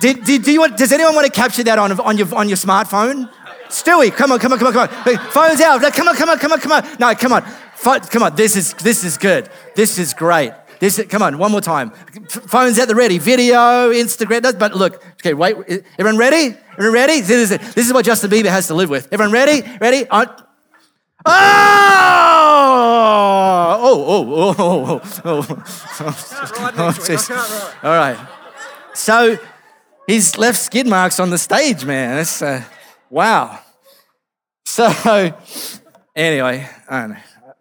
Did, 0.00 0.24
did, 0.24 0.42
do 0.44 0.52
you 0.52 0.60
want, 0.60 0.76
does 0.76 0.92
anyone 0.92 1.12
want 1.14 1.26
to 1.26 1.32
capture 1.32 1.62
that 1.64 1.78
on, 1.78 1.98
on, 2.00 2.16
your, 2.16 2.32
on 2.34 2.48
your 2.48 2.56
smartphone? 2.56 3.28
Stewie, 3.68 4.12
come 4.12 4.32
on, 4.32 4.38
come 4.38 4.52
on, 4.52 4.58
come 4.58 4.68
on, 4.68 4.72
come 4.72 4.88
on. 4.88 5.18
Phone's 5.30 5.60
out. 5.60 5.82
Come 5.92 6.08
on, 6.08 6.16
come 6.16 6.30
on, 6.30 6.38
come 6.38 6.52
on, 6.52 6.60
come 6.60 6.72
on. 6.72 6.82
No, 6.98 7.14
come 7.14 7.34
on. 7.34 7.44
Come 7.82 8.22
on. 8.22 8.34
This 8.34 8.56
is, 8.56 8.72
this 8.74 9.04
is 9.04 9.18
good. 9.18 9.50
This 9.76 9.98
is 9.98 10.14
great. 10.14 10.52
This 10.80 10.98
is, 10.98 11.06
come 11.06 11.22
on, 11.22 11.38
one 11.38 11.50
more 11.50 11.60
time. 11.60 11.90
Phones 12.28 12.78
at 12.78 12.88
the 12.88 12.94
ready. 12.94 13.18
Video, 13.18 13.90
Instagram. 13.90 14.58
But 14.58 14.74
look, 14.74 15.02
okay, 15.14 15.34
wait. 15.34 15.56
Everyone 15.98 16.18
ready? 16.18 16.56
Everyone 16.72 16.94
ready? 16.94 17.20
This 17.20 17.50
is, 17.50 17.58
this 17.74 17.86
is 17.86 17.92
what 17.92 18.04
Justin 18.04 18.30
Bieber 18.30 18.46
has 18.46 18.68
to 18.68 18.74
live 18.74 18.90
with. 18.90 19.08
Everyone 19.12 19.32
ready? 19.32 19.62
Ready? 19.80 20.06
Oh! 20.10 20.26
Oh, 23.80 24.04
oh, 24.06 24.34
oh, 24.34 24.54
oh, 24.58 25.00
oh. 25.24 25.44
oh. 25.44 25.44
jeez. 26.98 27.30
All 27.84 27.90
right. 27.90 28.18
So 28.94 29.38
he's 30.06 30.36
left 30.38 30.58
skid 30.58 30.86
marks 30.86 31.20
on 31.20 31.30
the 31.30 31.38
stage, 31.38 31.84
man. 31.84 32.16
That's 32.16 32.42
uh, 32.42 32.64
wow. 33.10 33.60
So 34.64 34.86
anyway, 36.16 36.68
I 36.88 37.00
don't 37.00 37.10
know. 37.10 37.16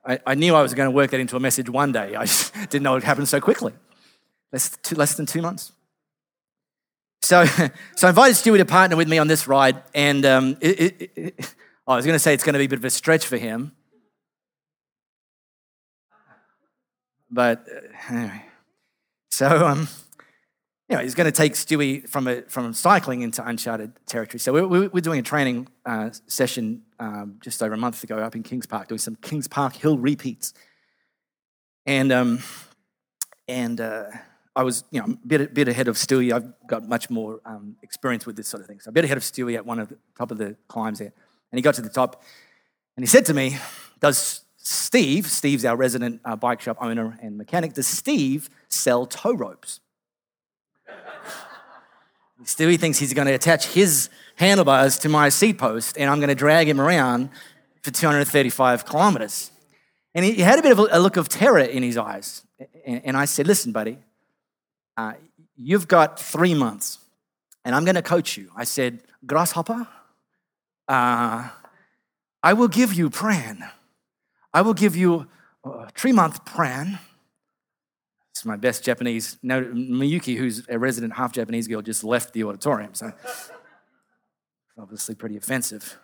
I, 0.07 0.19
I 0.25 0.35
knew 0.35 0.55
I 0.55 0.61
was 0.61 0.73
going 0.73 0.87
to 0.87 0.91
work 0.91 1.11
that 1.11 1.19
into 1.19 1.35
a 1.35 1.39
message 1.39 1.69
one 1.69 1.91
day. 1.91 2.15
I 2.15 2.25
just 2.25 2.53
didn't 2.69 2.83
know 2.83 2.95
it 2.95 3.03
happened 3.03 3.27
so 3.27 3.41
quickly. 3.41 3.73
Less, 4.53 4.77
two, 4.81 4.95
less 4.95 5.15
than 5.15 5.25
two 5.25 5.41
months. 5.41 5.73
So, 7.21 7.45
so 7.95 8.07
I 8.07 8.09
invited 8.09 8.35
Stewie 8.35 8.57
to 8.57 8.65
partner 8.65 8.95
with 8.95 9.09
me 9.09 9.17
on 9.17 9.27
this 9.27 9.47
ride, 9.47 9.83
and 9.93 10.25
um, 10.25 10.57
it, 10.61 10.79
it, 10.79 11.11
it, 11.15 11.55
I 11.85 11.95
was 11.95 12.05
going 12.05 12.15
to 12.15 12.19
say 12.19 12.33
it's 12.33 12.43
going 12.43 12.53
to 12.53 12.59
be 12.59 12.65
a 12.65 12.69
bit 12.69 12.79
of 12.79 12.85
a 12.85 12.89
stretch 12.89 13.25
for 13.25 13.37
him, 13.37 13.73
but 17.29 17.65
uh, 17.69 18.13
anyway. 18.13 18.43
So, 19.29 19.67
um, 19.67 19.89
you 20.89 20.95
know, 20.95 21.03
he's 21.03 21.15
going 21.15 21.25
to 21.25 21.35
take 21.35 21.53
Stewie 21.53 22.07
from, 22.07 22.27
a, 22.27 22.43
from 22.43 22.73
cycling 22.73 23.21
into 23.21 23.45
uncharted 23.45 23.91
territory. 24.05 24.39
So 24.39 24.53
we're, 24.53 24.67
we're 24.67 24.89
we're 24.89 25.01
doing 25.01 25.19
a 25.19 25.23
training 25.23 25.67
uh, 25.85 26.11
session 26.27 26.83
um, 26.99 27.37
just 27.41 27.61
over 27.61 27.73
a 27.73 27.77
month 27.77 28.03
ago 28.03 28.17
up 28.17 28.35
in 28.35 28.43
Kings 28.43 28.65
Park, 28.65 28.87
doing 28.87 28.99
some 28.99 29.15
Kings 29.15 29.47
Park 29.47 29.75
Hill 29.75 29.97
repeats. 29.97 30.53
And, 31.85 32.11
um, 32.11 32.39
and 33.47 33.79
uh, 33.79 34.05
I 34.55 34.63
was, 34.63 34.83
you 34.91 34.99
know, 34.99 35.05
a 35.05 35.27
bit, 35.27 35.53
bit 35.53 35.67
ahead 35.67 35.87
of 35.87 35.95
Stewie. 35.95 36.33
I've 36.33 36.51
got 36.67 36.87
much 36.87 37.09
more 37.09 37.39
um, 37.45 37.77
experience 37.81 38.25
with 38.25 38.35
this 38.35 38.47
sort 38.47 38.61
of 38.61 38.67
thing. 38.67 38.79
So 38.79 38.89
a 38.89 38.91
bit 38.91 39.05
ahead 39.05 39.17
of 39.17 39.23
Stewie 39.23 39.55
at 39.55 39.65
one 39.65 39.79
of 39.79 39.89
the 39.89 39.97
top 40.17 40.31
of 40.31 40.37
the 40.37 40.55
climbs 40.67 40.99
there. 40.99 41.13
And 41.51 41.57
he 41.57 41.61
got 41.61 41.75
to 41.75 41.81
the 41.81 41.89
top 41.89 42.23
and 42.97 43.03
he 43.03 43.07
said 43.07 43.25
to 43.27 43.33
me, 43.33 43.57
does 43.99 44.41
Steve, 44.57 45.27
Steve's 45.27 45.63
our 45.63 45.77
resident 45.77 46.19
uh, 46.25 46.35
bike 46.35 46.59
shop 46.59 46.77
owner 46.81 47.17
and 47.21 47.37
mechanic, 47.37 47.73
does 47.73 47.87
Steve 47.87 48.49
sell 48.67 49.05
tow 49.05 49.33
ropes? 49.33 49.79
Stewie 52.43 52.79
thinks 52.79 52.97
he's 52.97 53.13
going 53.13 53.27
to 53.27 53.33
attach 53.33 53.67
his 53.67 54.09
handlebars 54.37 54.97
to 54.99 55.09
my 55.09 55.29
seat 55.29 55.57
post 55.57 55.97
and 55.97 56.09
I'm 56.09 56.19
going 56.19 56.29
to 56.29 56.35
drag 56.35 56.69
him 56.69 56.79
around 56.79 57.29
for 57.81 57.91
235 57.91 58.85
kilometers. 58.85 59.51
And 60.15 60.23
he, 60.23 60.41
had 60.41 60.57
a 60.57 60.61
bit 60.61 60.71
of 60.71 60.79
a, 60.79 60.99
look 60.99 61.17
of 61.17 61.29
terror 61.29 61.59
in 61.59 61.83
his 61.83 61.97
eyes. 61.97 62.43
And, 62.85 63.15
I 63.15 63.25
said, 63.25 63.45
Listen, 63.45 63.71
buddy, 63.71 63.99
uh, 64.95 65.13
you've 65.55 65.87
got 65.87 66.19
three 66.19 66.53
months 66.53 66.99
and 67.65 67.75
I'm 67.75 67.83
going 67.83 67.95
to 67.95 68.01
coach 68.01 68.37
you. 68.37 68.49
I 68.55 68.63
said, 68.63 69.01
Grasshopper, 69.25 69.87
uh, 70.87 71.49
I 72.41 72.53
will 72.53 72.67
give 72.67 72.93
you 72.93 73.09
Pran. 73.09 73.69
I 74.53 74.61
will 74.61 74.73
give 74.73 74.95
you 74.95 75.27
a 75.63 75.89
three 75.91 76.13
month 76.13 76.45
Pran. 76.45 76.99
It's 78.31 78.45
my 78.45 78.55
best 78.55 78.83
Japanese. 78.83 79.37
No, 79.41 79.63
Miyuki, 79.63 80.37
who's 80.37 80.63
a 80.69 80.77
resident 80.77 81.13
half 81.13 81.31
Japanese 81.31 81.67
girl, 81.67 81.81
just 81.81 82.03
left 82.03 82.33
the 82.33 82.43
auditorium. 82.43 82.93
So 82.93 83.11
obviously 84.77 85.15
pretty 85.15 85.37
offensive. 85.37 85.97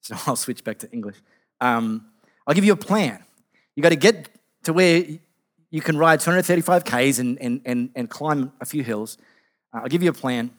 So 0.00 0.16
I'll 0.26 0.36
switch 0.36 0.64
back 0.64 0.78
to 0.80 0.90
English. 0.90 1.16
Um, 1.60 2.06
I'll 2.46 2.54
give 2.54 2.64
you 2.64 2.72
a 2.72 2.76
plan. 2.76 3.22
You 3.74 3.82
got 3.82 3.90
to 3.90 3.96
get 3.96 4.28
to 4.64 4.72
where 4.72 5.04
you 5.70 5.80
can 5.80 5.96
ride 5.96 6.20
235 6.20 6.84
Ks 6.84 7.18
and, 7.18 7.38
and, 7.40 7.60
and, 7.64 7.90
and 7.94 8.10
climb 8.10 8.52
a 8.60 8.66
few 8.66 8.82
hills. 8.82 9.16
Uh, 9.72 9.80
I'll 9.82 9.88
give 9.88 10.02
you 10.02 10.10
a 10.10 10.14
plan. 10.14 10.50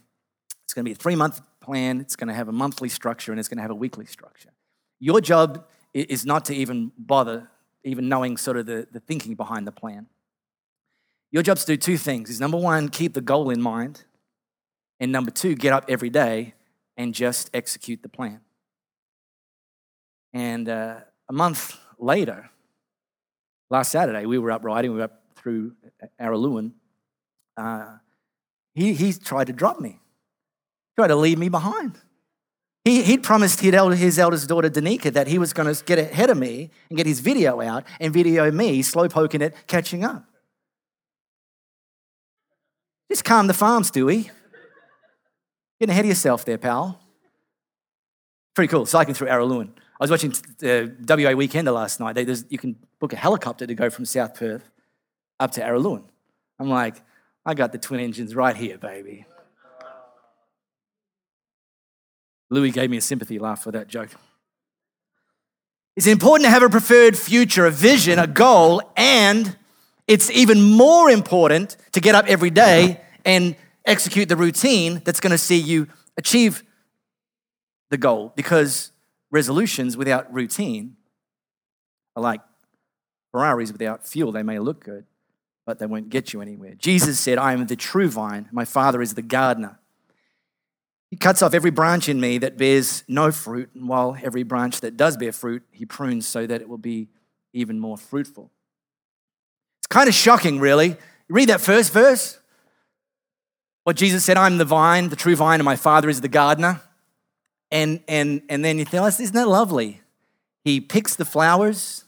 It's 0.63 0.73
going 0.73 0.86
to 0.86 0.89
be 0.89 0.93
a 0.93 0.95
three 0.95 1.15
month 1.15 1.41
plan. 1.62 1.99
It's 1.99 2.15
going 2.15 2.30
to 2.30 2.34
have 2.34 2.47
a 2.47 2.54
monthly 2.54 2.89
structure 2.89 3.32
and 3.32 3.39
it's 3.39 3.49
going 3.49 3.58
to 3.58 3.62
have 3.62 3.71
a 3.71 3.76
weekly 3.76 4.06
structure. 4.06 4.49
Your 4.99 5.21
job 5.21 5.65
is 5.93 6.26
not 6.26 6.45
to 6.45 6.56
even 6.56 6.91
bother 6.97 7.49
even 7.84 8.08
knowing 8.08 8.38
sort 8.38 8.58
of 8.58 8.65
the, 8.65 8.88
the 8.91 8.99
thinking 8.99 9.36
behind 9.36 9.67
the 9.67 9.71
plan. 9.71 10.08
Your 11.32 11.43
job's 11.43 11.65
to 11.65 11.73
do 11.73 11.78
two 11.78 11.97
things 11.97 12.30
is 12.30 12.39
number 12.39 12.58
one, 12.58 12.89
keep 12.89 13.13
the 13.13 13.21
goal 13.21 13.49
in 13.49 13.62
mind. 13.62 14.04
And 15.04 15.12
number 15.12 15.32
two, 15.32 15.56
get 15.56 15.74
up 15.74 15.84
every 15.89 16.10
day 16.10 16.54
and 16.96 17.13
just 17.13 17.50
execute 17.54 18.02
the 18.02 18.08
plan. 18.08 18.39
And 20.32 20.70
uh, 20.70 21.02
a 21.28 21.34
month 21.34 21.78
later, 22.00 22.50
last 23.70 23.92
Saturday, 23.92 24.26
we 24.26 24.38
were 24.38 24.50
up 24.50 24.63
riding, 24.63 24.92
we 24.92 25.00
were 25.00 25.04
up 25.04 25.22
through 25.36 25.74
Araluen. 26.22 26.72
Uh, 27.58 27.98
he, 28.76 28.94
he 28.94 29.12
tried 29.12 29.48
to 29.48 29.54
drop 29.54 29.82
me, 29.82 30.00
tried 30.96 31.08
to 31.08 31.18
leave 31.18 31.38
me 31.38 31.50
behind. 31.50 32.00
He, 32.86 33.04
he'd 33.04 33.24
promised 33.24 33.60
his 33.60 34.18
eldest 34.18 34.48
daughter, 34.48 34.70
Danica, 34.70 35.12
that 35.12 35.28
he 35.28 35.38
was 35.38 35.52
going 35.52 35.76
to 35.76 35.84
get 35.84 36.00
ahead 36.00 36.30
of 36.30 36.38
me 36.38 36.72
and 36.88 36.96
get 36.96 37.08
his 37.08 37.20
video 37.20 37.60
out 37.60 37.84
and 38.00 38.13
video 38.13 38.50
me, 38.52 38.82
slow 38.82 39.10
poking 39.10 39.42
it, 39.42 39.54
catching 39.68 40.06
up. 40.06 40.24
Just 43.12 43.26
calm 43.26 43.48
the 43.48 43.54
farm, 43.54 43.84
Stewie. 43.84 44.32
Getting 45.84 45.91
ahead 45.96 46.06
of 46.06 46.10
yourself 46.10 46.46
there, 46.46 46.58
pal. 46.58 46.98
Pretty 48.56 48.69
cool, 48.69 48.86
cycling 48.86 49.15
through 49.15 49.28
Araluen. 49.28 49.67
I 50.00 50.04
was 50.06 50.10
watching 50.10 50.32
uh, 50.32 50.88
WA 51.06 51.34
Weekender 51.36 51.74
last 51.74 52.00
night. 52.00 52.13
They, 52.13 52.26
you 52.48 52.58
can 52.58 52.78
book 53.02 53.12
a 53.12 53.17
helicopter 53.17 53.67
to 53.67 53.76
go 53.76 53.89
from 53.89 54.06
South 54.06 54.34
Perth 54.34 54.72
up 55.41 55.52
to 55.52 55.62
Araluen. 55.62 56.04
I'm 56.58 56.69
like, 56.69 57.02
I 57.46 57.54
got 57.54 57.74
the 57.74 57.80
twin 57.80 58.00
engines 58.00 58.34
right 58.34 58.56
here, 58.56 58.78
baby. 58.78 59.26
Louis 62.50 62.72
gave 62.72 62.89
me 62.89 62.96
a 62.96 63.02
sympathy 63.02 63.38
laugh 63.38 63.62
for 63.62 63.72
that 63.74 63.89
joke. 63.89 64.12
It's 65.98 66.08
important 66.08 66.46
to 66.46 66.50
have 66.50 66.63
a 66.63 66.69
preferred 66.69 67.17
future, 67.17 67.65
a 67.65 67.72
vision, 67.72 68.19
a 68.19 68.28
goal, 68.28 68.82
and 68.96 69.58
it's 70.08 70.32
even 70.32 70.62
more 70.62 71.10
important 71.10 71.76
to 71.91 72.00
get 72.00 72.15
up 72.15 72.28
every 72.28 72.52
day 72.52 73.02
and 73.26 73.58
execute 73.86 74.30
the 74.30 74.36
routine 74.36 75.02
that's 75.04 75.19
going 75.19 75.32
to 75.32 75.38
see 75.38 75.58
you 75.58 75.88
achieve 76.17 76.63
the 77.89 77.98
goal 77.98 78.34
because 78.36 78.91
resolutions 79.32 79.98
without 79.98 80.32
routine 80.34 80.96
are 82.15 82.24
like 82.24 82.41
Ferraris 83.32 83.72
without 83.72 84.08
fuel. 84.08 84.32
They 84.32 84.43
may 84.43 84.60
look 84.60 84.84
good, 84.84 85.06
but 85.65 85.80
they 85.80 85.86
won't 85.86 86.10
get 86.10 86.34
you 86.34 86.41
anywhere. 86.41 86.76
Jesus 86.76 87.19
said, 87.19 87.38
I 87.38 87.54
am 87.54 87.65
the 87.65 87.76
true 87.76 88.10
vine, 88.10 88.48
my 88.52 88.65
Father 88.65 89.02
is 89.02 89.15
the 89.15 89.22
gardener. 89.22 89.80
He 91.10 91.17
cuts 91.17 91.43
off 91.43 91.54
every 91.54 91.69
branch 91.69 92.10
in 92.10 92.19
me 92.19 92.39
that 92.39 92.58
bears 92.58 93.04
no 93.08 93.32
fruit, 93.32 93.69
and 93.76 93.88
while 93.88 94.17
every 94.24 94.41
branch 94.41 94.82
that 94.82 94.98
does 94.98 95.15
bear 95.15 95.32
fruit, 95.32 95.62
he 95.72 95.86
prunes 95.86 96.26
so 96.26 96.48
that 96.48 96.62
it 96.62 96.67
will 96.67 96.80
be 96.80 97.10
even 97.54 97.80
more 97.80 97.98
fruitful. 97.98 98.50
It's 99.80 99.88
kind 99.88 100.10
of 100.10 100.15
shocking, 100.15 100.60
really. 100.60 100.88
You 100.88 100.96
Read 101.30 101.50
that 101.50 101.62
first 101.62 101.93
verse. 101.93 102.39
What 103.84 103.96
Jesus 103.96 104.24
said, 104.24 104.38
I'm 104.38 104.58
the 104.58 104.65
vine, 104.65 105.10
the 105.10 105.15
true 105.15 105.36
vine, 105.36 105.60
and 105.60 105.65
my 105.65 105.76
Father 105.76 106.10
is 106.10 106.22
the 106.22 106.30
gardener. 106.30 106.82
And, 107.69 108.02
and, 108.08 108.41
and 108.50 108.63
then 108.63 108.78
you 108.80 108.86
think, 108.86 109.06
isn't 109.06 109.34
that 109.34 109.48
lovely? 109.48 110.02
He 110.63 110.80
picks 110.80 111.15
the 111.15 111.26
flowers 111.26 112.06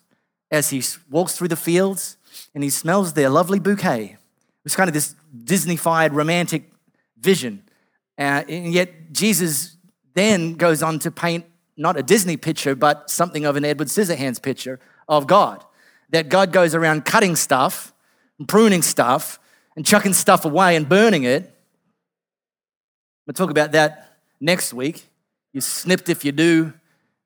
as 0.52 0.70
he 0.70 0.82
walks 1.10 1.36
through 1.36 1.50
the 1.50 1.56
fields 1.56 2.18
and 2.54 2.64
he 2.64 2.70
smells 2.70 3.14
their 3.14 3.30
lovely 3.30 3.60
bouquet. 3.60 4.18
It's 4.64 4.76
kind 4.76 4.88
of 4.88 4.94
this 4.94 5.16
Disneyfied 5.44 6.14
romantic 6.14 6.72
vision. 7.20 7.64
Uh, 8.18 8.44
and 8.48 8.74
yet, 8.74 9.12
Jesus 9.12 9.76
then 10.14 10.54
goes 10.54 10.82
on 10.82 11.00
to 11.00 11.12
paint 11.12 11.46
not 11.76 11.98
a 11.98 12.04
Disney 12.04 12.38
picture, 12.38 12.76
but 12.76 13.10
something 13.10 13.46
of 13.46 13.58
an 13.58 13.66
Edward 13.66 13.90
Scissorhands 13.90 14.42
picture 14.42 14.80
of 15.10 15.28
God. 15.28 15.64
That 16.12 16.30
God 16.30 16.54
goes 16.54 16.74
around 16.74 17.04
cutting 17.04 17.36
stuff, 17.36 17.94
and 18.40 18.48
pruning 18.48 18.82
stuff, 18.82 19.40
and 19.76 19.86
chucking 19.86 20.14
stuff 20.14 20.46
away 20.46 20.76
and 20.76 20.88
burning 20.88 21.24
it. 21.24 21.55
We'll 23.26 23.34
talk 23.34 23.50
about 23.50 23.72
that 23.72 24.18
next 24.40 24.74
week. 24.74 25.06
You 25.54 25.62
snipped 25.62 26.10
if 26.10 26.24
you 26.24 26.32
do, 26.32 26.74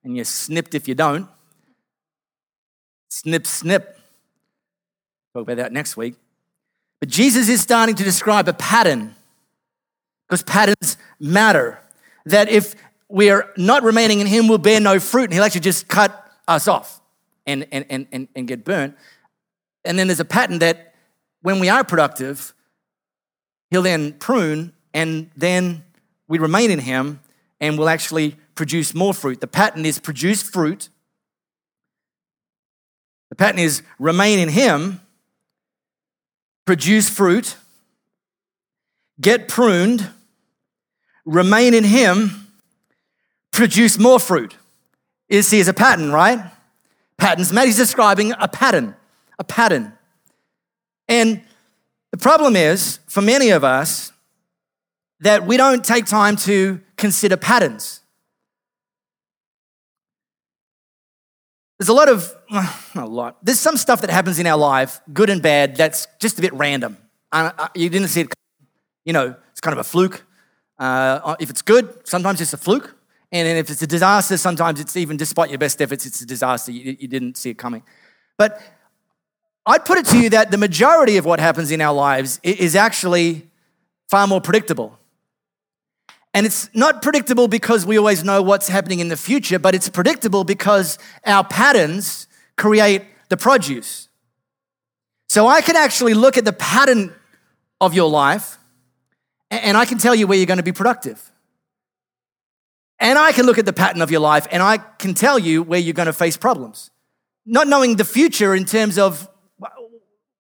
and 0.04 0.16
you 0.16 0.24
snipped 0.24 0.76
if 0.76 0.88
you 0.88 0.96
don't. 0.96 1.28
Snip, 3.10 3.46
snip. 3.46 4.00
Talk 5.34 5.44
about 5.44 5.58
that 5.58 5.74
next 5.74 5.98
week. 5.98 6.16
But 7.00 7.10
Jesus 7.10 7.50
is 7.50 7.62
starting 7.62 7.96
to 7.96 8.04
describe 8.04 8.48
a 8.48 8.54
pattern 8.54 9.16
because 10.28 10.44
patterns 10.44 10.98
matter. 11.20 11.80
That 12.26 12.50
if 12.50 12.76
we 13.08 13.30
are 13.30 13.52
not 13.58 13.84
remaining 13.84 14.20
in 14.20 14.28
Him, 14.28 14.48
we'll 14.48 14.58
bear 14.58 14.80
no 14.80 15.00
fruit, 15.00 15.26
and 15.26 15.34
He'll 15.34 15.44
actually 15.44 15.62
just 15.62 15.88
cut 15.88 16.32
us 16.48 16.68
off 16.68 17.02
and, 17.46 17.68
and, 17.72 17.86
and, 17.90 18.08
and, 18.12 18.28
and 18.36 18.48
get 18.48 18.64
burnt. 18.64 18.96
And 19.84 19.98
then 19.98 20.08
there's 20.08 20.20
a 20.20 20.26
pattern 20.26 20.60
that 20.60 20.94
when 21.42 21.60
we 21.60 21.70
are 21.70 21.84
productive, 21.84 22.54
He'll 23.72 23.82
then 23.82 24.14
prune 24.14 24.74
and 24.94 25.30
then 25.36 25.84
we 26.30 26.38
remain 26.38 26.72
in 26.72 26.80
Him 26.80 27.20
and 27.60 27.78
will 27.78 27.90
actually 27.90 28.38
produce 28.56 28.96
more 28.96 29.14
fruit. 29.14 29.42
The 29.42 29.48
pattern 29.48 29.86
is 29.86 30.00
produce 30.00 30.42
fruit. 30.42 30.88
The 33.30 33.36
pattern 33.36 33.60
is 33.60 33.82
remain 33.98 34.40
in 34.40 34.50
Him, 34.50 35.02
produce 36.66 37.10
fruit, 37.10 37.58
get 39.20 39.48
pruned, 39.48 40.10
remain 41.26 41.74
in 41.74 41.84
Him, 41.84 42.48
produce 43.52 44.00
more 44.00 44.20
fruit. 44.20 44.56
Is 45.28 45.48
see 45.48 45.60
is 45.60 45.68
a 45.68 45.74
pattern, 45.74 46.12
right? 46.12 46.40
Patterns. 47.18 47.52
Matt 47.52 47.68
is 47.68 47.76
describing 47.76 48.34
a 48.40 48.48
pattern, 48.48 48.96
a 49.38 49.44
pattern. 49.44 49.94
And 51.08 51.42
the 52.12 52.18
problem 52.18 52.56
is, 52.56 53.00
for 53.08 53.22
many 53.22 53.50
of 53.50 53.64
us, 53.64 54.12
that 55.22 55.46
we 55.46 55.58
don't 55.58 55.84
take 55.84 56.06
time 56.06 56.36
to 56.38 56.82
consider 56.98 57.38
patterns. 57.38 58.02
There's 61.78 61.90
a 61.90 61.94
lot 61.94 62.10
of, 62.10 62.36
a 62.96 63.06
lot, 63.06 63.38
there's 63.44 63.60
some 63.60 63.78
stuff 63.78 64.02
that 64.02 64.10
happens 64.10 64.38
in 64.38 64.46
our 64.46 64.58
life, 64.58 65.00
good 65.14 65.30
and 65.30 65.42
bad, 65.42 65.78
that's 65.78 66.08
just 66.20 66.38
a 66.38 66.42
bit 66.42 66.54
random. 66.54 66.98
You 67.74 67.90
didn't 67.90 68.10
see 68.10 68.22
it, 68.22 68.34
you 69.06 69.14
know, 69.14 69.36
it's 69.52 69.62
kind 69.62 69.72
of 69.72 69.80
a 69.80 69.84
fluke. 69.84 70.26
Uh, 70.78 71.36
if 71.40 71.50
it's 71.50 71.62
good, 71.62 72.08
sometimes 72.08 72.42
it's 72.42 72.54
a 72.54 72.58
fluke. 72.58 72.96
And 73.32 73.48
if 73.58 73.70
it's 73.70 73.82
a 73.82 73.88
disaster, 73.88 74.38
sometimes 74.38 74.80
it's 74.80 74.98
even 74.98 75.16
despite 75.16 75.50
your 75.50 75.60
best 75.60 75.82
efforts, 75.82 76.06
it's 76.06 76.20
a 76.20 76.26
disaster. 76.26 76.72
You, 76.72 76.98
you 77.00 77.08
didn't 77.08 77.38
see 77.38 77.52
it 77.52 77.58
coming. 77.58 77.84
But 78.38 78.62
I'd 79.66 79.86
put 79.86 80.00
it 80.00 80.06
to 80.08 80.18
you 80.20 80.32
that 80.32 80.52
the 80.52 80.58
majority 80.58 81.18
of 81.18 81.26
what 81.26 81.40
happens 81.40 81.72
in 81.72 81.80
our 81.80 81.94
lives 81.94 82.42
is 82.44 82.76
actually 82.76 83.48
far 84.10 84.28
more 84.28 84.42
predictable. 84.42 84.99
And 86.34 86.46
it's 86.46 86.70
not 86.74 87.02
predictable 87.02 87.48
because 87.48 87.86
we 87.86 87.98
always 87.98 88.24
know 88.24 88.42
what's 88.42 88.68
happening 88.68 89.00
in 89.00 89.08
the 89.08 89.18
future, 89.18 89.58
but 89.58 89.74
it's 89.74 89.90
predictable 89.90 90.44
because 90.44 91.00
our 91.26 91.44
patterns 91.44 92.28
create 92.56 93.04
the 93.30 93.38
produce. 93.38 94.10
So 95.28 95.48
I 95.48 95.62
can 95.62 95.76
actually 95.76 96.14
look 96.14 96.38
at 96.38 96.46
the 96.46 96.54
pattern 96.54 97.14
of 97.82 97.94
your 97.94 98.10
life 98.10 98.58
and 99.50 99.76
I 99.76 99.86
can 99.86 99.98
tell 99.98 100.14
you 100.14 100.28
where 100.28 100.38
you're 100.38 100.46
going 100.46 100.58
to 100.58 100.64
be 100.64 100.72
productive. 100.72 101.32
And 103.00 103.18
I 103.18 103.32
can 103.32 103.46
look 103.46 103.58
at 103.58 103.66
the 103.66 103.74
pattern 103.74 104.02
of 104.02 104.12
your 104.12 104.20
life 104.20 104.48
and 104.52 104.62
I 104.62 104.78
can 104.78 105.14
tell 105.14 105.40
you 105.40 105.64
where 105.64 105.80
you're 105.80 105.94
going 105.94 106.08
to 106.08 106.14
face 106.14 106.38
problems. 106.38 106.92
Not 107.46 107.68
knowing 107.68 107.96
the 107.96 108.06
future 108.06 108.54
in 108.54 108.66
terms 108.66 108.98
of, 108.98 109.28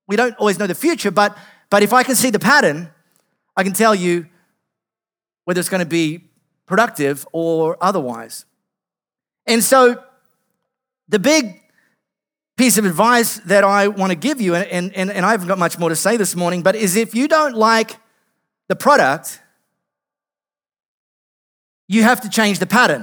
we 0.08 0.16
don't 0.16 0.36
always 0.36 0.60
know 0.60 0.68
the 0.68 0.76
future, 0.76 1.12
but, 1.12 1.38
but 1.70 1.82
if 1.82 1.94
I 1.94 2.04
can 2.04 2.16
see 2.16 2.30
the 2.30 2.40
pattern, 2.40 2.92
I 3.56 3.64
can 3.64 3.74
tell 3.74 3.96
you 3.96 4.28
whether 5.46 5.60
it's 5.60 5.70
going 5.70 5.80
to 5.80 5.86
be 5.86 6.30
productive 6.66 7.28
or 7.32 7.78
otherwise. 7.82 8.46
And 9.46 9.64
so, 9.64 10.04
the 11.08 11.20
big 11.20 11.62
piece 12.56 12.78
of 12.78 12.86
advice 12.86 13.40
that 13.46 13.64
I 13.64 13.88
want 13.88 14.12
to 14.12 14.18
give 14.18 14.42
you, 14.42 14.54
and, 14.54 14.94
and, 14.94 15.10
and 15.10 15.26
I 15.26 15.32
haven't 15.32 15.48
got 15.48 15.58
much 15.58 15.80
more 15.80 15.90
to 15.90 15.96
say 15.96 16.18
this 16.18 16.36
morning, 16.36 16.62
but 16.62 16.76
is 16.76 16.96
if 16.96 17.16
you 17.16 17.28
don't 17.28 17.56
like 17.56 17.98
the 18.68 18.76
product, 18.76 19.42
you 21.88 22.04
have 22.04 22.22
to 22.22 22.30
change 22.30 22.60
the 22.60 22.68
pattern. 22.68 23.02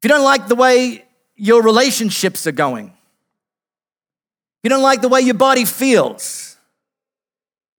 If 0.00 0.04
you 0.04 0.08
don't 0.08 0.24
like 0.24 0.48
the 0.48 0.54
way 0.54 1.04
your 1.36 1.62
relationships 1.62 2.46
are 2.46 2.52
going, 2.52 2.86
if 2.86 2.94
you 4.64 4.70
don't 4.70 4.82
like 4.82 5.02
the 5.02 5.08
way 5.08 5.20
your 5.20 5.34
body 5.34 5.66
feels, 5.66 6.49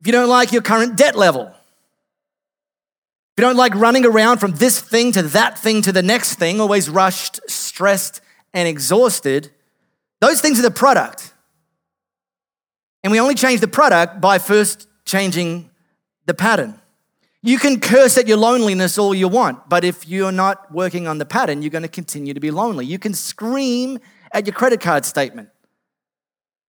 if 0.01 0.07
you 0.07 0.13
don't 0.13 0.29
like 0.29 0.51
your 0.51 0.63
current 0.63 0.97
debt 0.97 1.15
level, 1.15 1.43
if 1.43 3.37
you 3.37 3.43
don't 3.43 3.55
like 3.55 3.75
running 3.75 4.03
around 4.03 4.39
from 4.39 4.53
this 4.53 4.81
thing 4.81 5.11
to 5.11 5.21
that 5.21 5.59
thing 5.59 5.83
to 5.83 5.91
the 5.91 6.01
next 6.01 6.35
thing, 6.35 6.59
always 6.59 6.89
rushed, 6.89 7.39
stressed, 7.47 8.19
and 8.51 8.67
exhausted, 8.67 9.51
those 10.19 10.41
things 10.41 10.57
are 10.57 10.63
the 10.63 10.71
product. 10.71 11.33
And 13.03 13.11
we 13.11 13.19
only 13.19 13.35
change 13.35 13.61
the 13.61 13.67
product 13.67 14.19
by 14.19 14.39
first 14.39 14.87
changing 15.05 15.69
the 16.25 16.33
pattern. 16.33 16.79
You 17.43 17.59
can 17.59 17.79
curse 17.79 18.17
at 18.17 18.27
your 18.27 18.37
loneliness 18.37 18.97
all 18.97 19.13
you 19.13 19.27
want, 19.27 19.69
but 19.69 19.83
if 19.83 20.07
you're 20.07 20.31
not 20.31 20.71
working 20.71 21.07
on 21.07 21.19
the 21.19 21.25
pattern, 21.25 21.61
you're 21.61 21.71
going 21.71 21.83
to 21.83 21.87
continue 21.87 22.33
to 22.33 22.39
be 22.39 22.51
lonely. 22.51 22.87
You 22.87 22.97
can 22.97 23.13
scream 23.13 23.99
at 24.31 24.47
your 24.47 24.55
credit 24.55 24.81
card 24.81 25.05
statement 25.05 25.49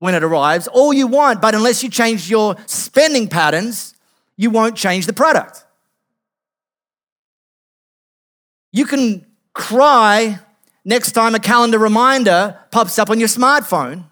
when 0.02 0.16
it 0.16 0.24
arrives 0.24 0.66
all 0.66 0.92
you 0.92 1.06
want, 1.06 1.40
but 1.40 1.54
unless 1.54 1.80
you 1.80 1.88
change 1.88 2.28
your 2.28 2.56
spending 2.66 3.28
patterns, 3.28 3.94
you 4.36 4.50
won't 4.50 4.74
change 4.74 5.06
the 5.06 5.12
product. 5.12 5.64
You 8.72 8.84
can 8.84 9.24
cry 9.52 10.40
next 10.84 11.12
time 11.12 11.36
a 11.36 11.38
calendar 11.38 11.78
reminder 11.78 12.58
pops 12.72 12.98
up 12.98 13.10
on 13.10 13.20
your 13.20 13.28
smartphone. 13.28 14.02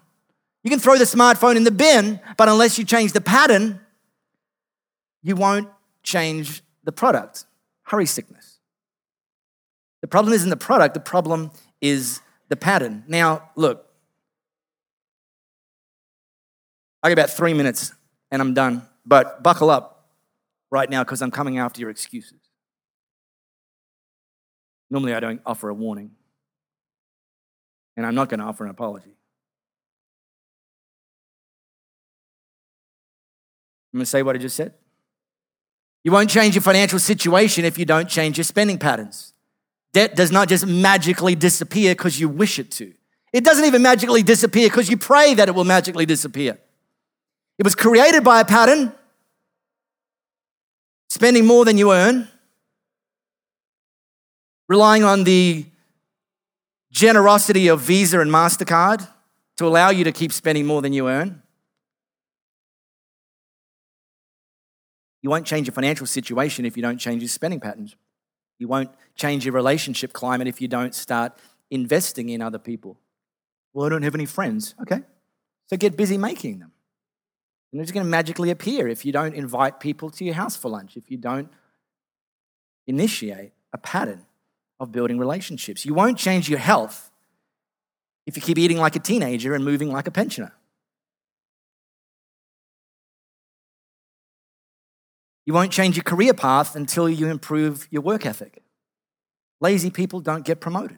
You 0.63 0.69
can 0.69 0.79
throw 0.79 0.97
the 0.97 1.03
smartphone 1.03 1.57
in 1.57 1.65
the 1.65 1.71
bin, 1.71 2.21
but 2.37 2.47
unless 2.47 2.79
you 2.79 2.85
change 2.85 3.11
the 3.11 3.19
pattern, 3.19 3.81
you 5.21 5.35
won't 5.35 5.67
change 6.03 6.63
the 6.85 6.93
product. 6.93 7.43
Hurry 7.83 8.05
sickness. 8.05 8.59
The 9.99 10.07
problem 10.07 10.31
isn't 10.31 10.49
the 10.49 10.55
product, 10.55 10.93
the 10.93 11.01
problem 11.01 11.51
is 11.81 12.21
the 12.47 12.55
pattern. 12.55 13.03
Now, 13.09 13.49
look, 13.57 13.90
I 17.03 17.09
got 17.09 17.13
about 17.13 17.29
three 17.29 17.53
minutes 17.53 17.93
and 18.29 18.41
I'm 18.41 18.53
done, 18.53 18.83
but 19.05 19.41
buckle 19.43 19.69
up 19.69 20.09
right 20.69 20.89
now 20.89 21.03
because 21.03 21.21
I'm 21.21 21.31
coming 21.31 21.57
after 21.57 21.81
your 21.81 21.89
excuses. 21.89 22.39
Normally, 24.89 25.13
I 25.13 25.19
don't 25.19 25.41
offer 25.45 25.69
a 25.69 25.73
warning, 25.73 26.11
and 27.95 28.05
I'm 28.05 28.13
not 28.13 28.27
going 28.27 28.41
to 28.41 28.45
offer 28.45 28.65
an 28.65 28.69
apology. 28.69 29.15
I'm 33.93 33.99
going 33.99 34.03
to 34.03 34.09
say 34.09 34.21
what 34.21 34.35
I 34.35 34.39
just 34.39 34.55
said. 34.55 34.73
You 36.03 36.11
won't 36.11 36.29
change 36.29 36.55
your 36.55 36.61
financial 36.61 36.99
situation 36.99 37.63
if 37.63 37.77
you 37.77 37.85
don't 37.85 38.09
change 38.09 38.37
your 38.37 38.43
spending 38.43 38.77
patterns. 38.77 39.33
Debt 39.93 40.15
does 40.15 40.31
not 40.31 40.49
just 40.49 40.65
magically 40.65 41.35
disappear 41.35 41.93
because 41.93 42.19
you 42.19 42.27
wish 42.27 42.59
it 42.59 42.71
to. 42.71 42.93
It 43.33 43.43
doesn't 43.45 43.65
even 43.65 43.81
magically 43.81 44.23
disappear 44.23 44.67
because 44.67 44.89
you 44.89 44.97
pray 44.97 45.33
that 45.35 45.47
it 45.47 45.55
will 45.55 45.63
magically 45.63 46.05
disappear. 46.05 46.57
It 47.57 47.63
was 47.63 47.75
created 47.75 48.23
by 48.23 48.39
a 48.39 48.45
pattern, 48.45 48.93
spending 51.09 51.45
more 51.45 51.65
than 51.65 51.77
you 51.77 51.91
earn, 51.91 52.27
relying 54.67 55.03
on 55.03 55.23
the 55.23 55.65
generosity 56.91 57.67
of 57.67 57.81
Visa 57.81 58.19
and 58.19 58.31
MasterCard 58.31 59.07
to 59.57 59.67
allow 59.67 59.89
you 59.89 60.03
to 60.03 60.11
keep 60.11 60.33
spending 60.33 60.65
more 60.65 60.81
than 60.81 60.93
you 60.93 61.07
earn. 61.07 61.41
You 65.21 65.29
won't 65.29 65.45
change 65.45 65.67
your 65.67 65.73
financial 65.73 66.07
situation 66.07 66.65
if 66.65 66.75
you 66.75 66.81
don't 66.81 66.97
change 66.97 67.21
your 67.21 67.29
spending 67.29 67.59
patterns. 67.59 67.95
You 68.57 68.67
won't 68.67 68.89
change 69.15 69.45
your 69.45 69.53
relationship 69.53 70.13
climate 70.13 70.47
if 70.47 70.61
you 70.61 70.67
don't 70.67 70.95
start 70.95 71.37
investing 71.69 72.29
in 72.29 72.41
other 72.41 72.59
people. 72.59 72.97
Well, 73.73 73.85
I 73.85 73.89
don't 73.89 74.03
have 74.03 74.15
any 74.15 74.25
friends. 74.25 74.75
Okay. 74.81 75.01
So 75.67 75.77
get 75.77 75.95
busy 75.95 76.17
making 76.17 76.59
them. 76.59 76.70
And 77.71 77.81
just 77.81 77.93
going 77.93 78.05
to 78.05 78.09
magically 78.09 78.49
appear 78.49 78.87
if 78.87 79.05
you 79.05 79.11
don't 79.11 79.33
invite 79.33 79.79
people 79.79 80.09
to 80.11 80.25
your 80.25 80.33
house 80.33 80.55
for 80.57 80.69
lunch, 80.69 80.97
if 80.97 81.09
you 81.09 81.17
don't 81.17 81.49
initiate 82.87 83.53
a 83.73 83.77
pattern 83.77 84.25
of 84.79 84.91
building 84.91 85.17
relationships. 85.17 85.85
You 85.85 85.93
won't 85.93 86.17
change 86.17 86.49
your 86.49 86.59
health 86.59 87.11
if 88.25 88.35
you 88.35 88.41
keep 88.41 88.57
eating 88.57 88.77
like 88.77 88.95
a 88.95 88.99
teenager 88.99 89.53
and 89.53 89.63
moving 89.63 89.91
like 89.91 90.07
a 90.07 90.11
pensioner. 90.11 90.53
You 95.45 95.53
won't 95.53 95.71
change 95.71 95.95
your 95.95 96.03
career 96.03 96.33
path 96.33 96.75
until 96.75 97.09
you 97.09 97.27
improve 97.27 97.87
your 97.89 98.01
work 98.01 98.25
ethic. 98.25 98.61
Lazy 99.59 99.89
people 99.89 100.19
don't 100.19 100.45
get 100.45 100.59
promoted. 100.59 100.97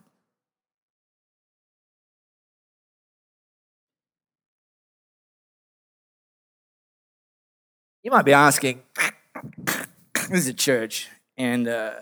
You 8.03 8.11
might 8.11 8.25
be 8.25 8.33
asking, 8.33 8.81
this 9.65 10.31
is 10.31 10.47
a 10.49 10.53
church, 10.53 11.07
and 11.37 11.69
uh, 11.69 11.93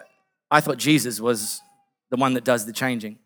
I 0.50 0.60
thought 0.60 0.78
Jesus 0.78 1.22
was 1.22 1.62
the 2.10 2.18
one 2.18 2.34
that 2.34 2.44
does 2.44 2.66
the 2.66 2.74
changing. 2.74 3.20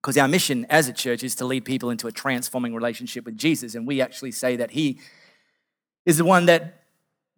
Because 0.00 0.16
our 0.16 0.26
mission 0.26 0.64
as 0.70 0.88
a 0.88 0.94
church 0.94 1.22
is 1.22 1.34
to 1.34 1.44
lead 1.44 1.66
people 1.66 1.90
into 1.90 2.06
a 2.06 2.12
transforming 2.12 2.74
relationship 2.74 3.26
with 3.26 3.36
Jesus, 3.36 3.74
and 3.74 3.86
we 3.86 4.00
actually 4.00 4.32
say 4.32 4.56
that 4.56 4.70
He 4.70 5.00
is 6.06 6.16
the 6.16 6.24
one 6.24 6.46
that 6.46 6.82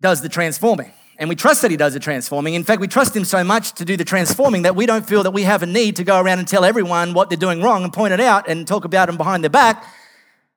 does 0.00 0.22
the 0.22 0.28
transforming. 0.28 0.92
And 1.18 1.28
we 1.28 1.34
trust 1.34 1.60
that 1.62 1.72
He 1.72 1.76
does 1.76 1.94
the 1.94 2.00
transforming. 2.00 2.54
In 2.54 2.62
fact, 2.62 2.80
we 2.80 2.86
trust 2.86 3.16
Him 3.16 3.24
so 3.24 3.42
much 3.42 3.72
to 3.72 3.84
do 3.84 3.96
the 3.96 4.04
transforming 4.04 4.62
that 4.62 4.76
we 4.76 4.86
don't 4.86 5.04
feel 5.04 5.24
that 5.24 5.32
we 5.32 5.42
have 5.42 5.64
a 5.64 5.66
need 5.66 5.96
to 5.96 6.04
go 6.04 6.20
around 6.20 6.38
and 6.38 6.46
tell 6.46 6.64
everyone 6.64 7.12
what 7.12 7.28
they're 7.28 7.36
doing 7.36 7.60
wrong 7.60 7.82
and 7.82 7.92
point 7.92 8.14
it 8.14 8.20
out 8.20 8.48
and 8.48 8.68
talk 8.68 8.84
about 8.84 9.06
them 9.06 9.16
behind 9.16 9.42
their 9.42 9.50
back. 9.50 9.84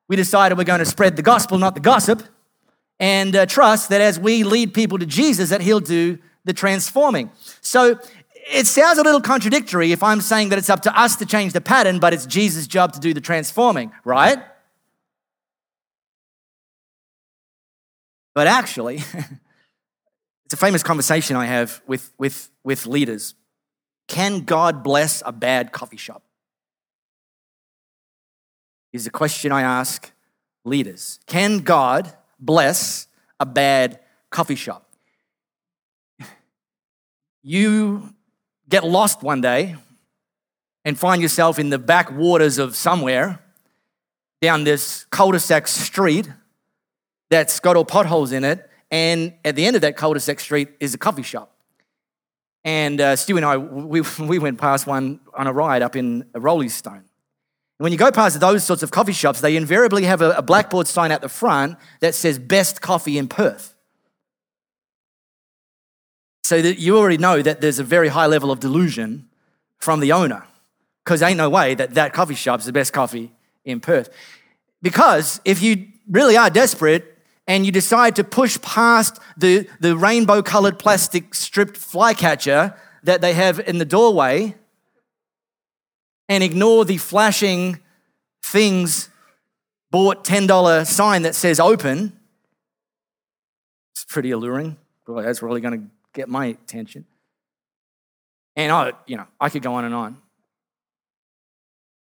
We 0.07 0.15
decided 0.15 0.55
we're 0.55 0.65
going 0.65 0.79
to 0.81 0.85
spread 0.85 1.15
the 1.15 1.23
gospel, 1.23 1.57
not 1.57 1.73
the 1.73 1.81
gossip. 1.81 2.21
And 2.99 3.35
uh, 3.35 3.45
trust 3.45 3.89
that 3.89 4.01
as 4.01 4.19
we 4.19 4.43
lead 4.43 4.73
people 4.73 4.97
to 4.99 5.05
Jesus, 5.05 5.49
that 5.49 5.61
He'll 5.61 5.79
do 5.79 6.17
the 6.45 6.53
transforming. 6.53 7.31
So 7.61 7.99
it 8.49 8.67
sounds 8.67 8.97
a 8.97 9.03
little 9.03 9.21
contradictory 9.21 9.91
if 9.91 10.01
I'm 10.01 10.21
saying 10.21 10.49
that 10.49 10.59
it's 10.59 10.69
up 10.69 10.81
to 10.83 10.99
us 10.99 11.17
to 11.17 11.25
change 11.25 11.53
the 11.53 11.61
pattern, 11.61 11.99
but 11.99 12.13
it's 12.13 12.25
Jesus' 12.25 12.67
job 12.67 12.93
to 12.93 12.99
do 12.99 13.13
the 13.13 13.21
transforming, 13.21 13.91
right? 14.03 14.39
But 18.33 18.47
actually, 18.47 18.95
it's 20.45 20.53
a 20.53 20.57
famous 20.57 20.83
conversation 20.83 21.35
I 21.35 21.45
have 21.45 21.81
with, 21.87 22.13
with, 22.17 22.49
with 22.63 22.85
leaders. 22.85 23.35
Can 24.07 24.41
God 24.41 24.83
bless 24.83 25.21
a 25.25 25.31
bad 25.31 25.71
coffee 25.71 25.97
shop? 25.97 26.23
Is 28.93 29.03
the 29.03 29.09
question 29.09 29.51
I 29.51 29.61
ask 29.63 30.11
leaders. 30.67 31.19
Can 31.25 31.59
God 31.59 32.13
bless 32.39 33.07
a 33.39 33.45
bad 33.45 33.99
coffee 34.29 34.55
shop? 34.55 34.89
You 37.43 38.13
get 38.67 38.83
lost 38.83 39.23
one 39.23 39.41
day 39.41 39.75
and 40.83 40.97
find 40.97 41.21
yourself 41.21 41.59
in 41.59 41.69
the 41.69 41.79
backwaters 41.79 42.57
of 42.57 42.75
somewhere 42.75 43.39
down 44.41 44.63
this 44.63 45.05
cul-de-sac 45.09 45.67
street 45.67 46.29
that's 47.29 47.59
got 47.59 47.75
all 47.75 47.85
potholes 47.85 48.31
in 48.31 48.43
it, 48.43 48.69
and 48.91 49.33
at 49.43 49.55
the 49.55 49.65
end 49.65 49.75
of 49.75 49.81
that 49.81 49.97
cul-de-sac 49.97 50.39
street 50.39 50.69
is 50.79 50.93
a 50.93 50.97
coffee 50.97 51.23
shop. 51.23 51.53
And 52.63 52.99
uh, 52.99 53.15
Stu 53.15 53.37
and 53.37 53.45
I, 53.45 53.57
we, 53.57 54.01
we 54.19 54.39
went 54.39 54.59
past 54.59 54.87
one 54.87 55.19
on 55.33 55.47
a 55.47 55.53
ride 55.53 55.81
up 55.81 55.95
in 55.95 56.23
Roleystone. 56.33 57.03
When 57.77 57.91
you 57.91 57.97
go 57.97 58.11
past 58.11 58.39
those 58.39 58.63
sorts 58.63 58.81
of 58.81 58.89
coffee 58.89 59.13
shops, 59.13 59.41
they 59.41 59.55
invariably 59.55 60.03
have 60.05 60.21
a, 60.21 60.41
blackboard 60.41 60.87
sign 60.87 61.11
out 61.11 61.21
the 61.21 61.29
front 61.29 61.77
that 61.99 62.15
says 62.15 62.39
best 62.39 62.81
coffee 62.81 63.17
in 63.17 63.27
Perth. 63.27 63.75
So 66.43 66.61
that 66.61 66.79
you 66.79 66.97
already 66.97 67.17
know 67.17 67.41
that 67.41 67.61
there's 67.61 67.77
a 67.77 67.83
very 67.83 68.07
high 68.07 68.25
level 68.25 68.51
of 68.51 68.59
delusion 68.59 69.27
from 69.77 69.99
the 69.99 70.11
owner, 70.11 70.43
because 71.03 71.21
ain't 71.21 71.37
no 71.37 71.49
way 71.49 71.75
that 71.75 71.93
that 71.93 72.13
coffee 72.13 72.35
shop's 72.35 72.65
the 72.65 72.71
best 72.71 72.93
coffee 72.93 73.31
in 73.63 73.79
Perth. 73.79 74.09
Because 74.81 75.39
if 75.45 75.61
you 75.61 75.87
really 76.09 76.35
are 76.37 76.49
desperate 76.49 77.17
and 77.47 77.65
you 77.65 77.71
decide 77.71 78.15
to 78.15 78.23
push 78.23 78.59
past 78.61 79.19
the, 79.37 79.67
the 79.79 79.95
rainbow 79.95 80.41
colored 80.41 80.79
plastic 80.79 81.35
stripped 81.35 81.77
flycatcher 81.77 82.75
that 83.03 83.21
they 83.21 83.33
have 83.33 83.59
in 83.59 83.77
the 83.77 83.85
doorway 83.85 84.55
and 86.29 86.43
ignore 86.43 86.85
the 86.85 86.97
flashing 86.97 87.79
things 88.41 89.09
bought 89.91 90.23
$10 90.23 90.85
sign 90.85 91.21
that 91.21 91.35
says 91.35 91.59
open, 91.59 92.17
it's 93.93 94.05
pretty 94.05 94.31
alluring. 94.31 94.77
Boy, 95.05 95.23
that's 95.23 95.41
really 95.41 95.61
going 95.61 95.79
to 95.79 95.87
get 96.13 96.29
my 96.29 96.47
attention. 96.47 97.05
And 98.55 98.71
I, 98.71 98.93
you 99.05 99.17
know, 99.17 99.27
I 99.39 99.49
could 99.49 99.61
go 99.61 99.75
on 99.75 99.85
and 99.85 99.93
on. 99.93 100.17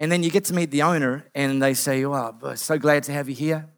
And 0.01 0.11
then 0.13 0.23
you 0.23 0.31
get 0.31 0.45
to 0.45 0.55
meet 0.55 0.71
the 0.71 0.83
owner, 0.83 1.27
and 1.35 1.61
they 1.61 1.75
say, 1.75 2.05
"Oh, 2.05 2.33
so 2.55 2.79
glad 2.79 3.03
to 3.05 3.13
have 3.13 3.29
you 3.29 3.35
here. 3.35 3.69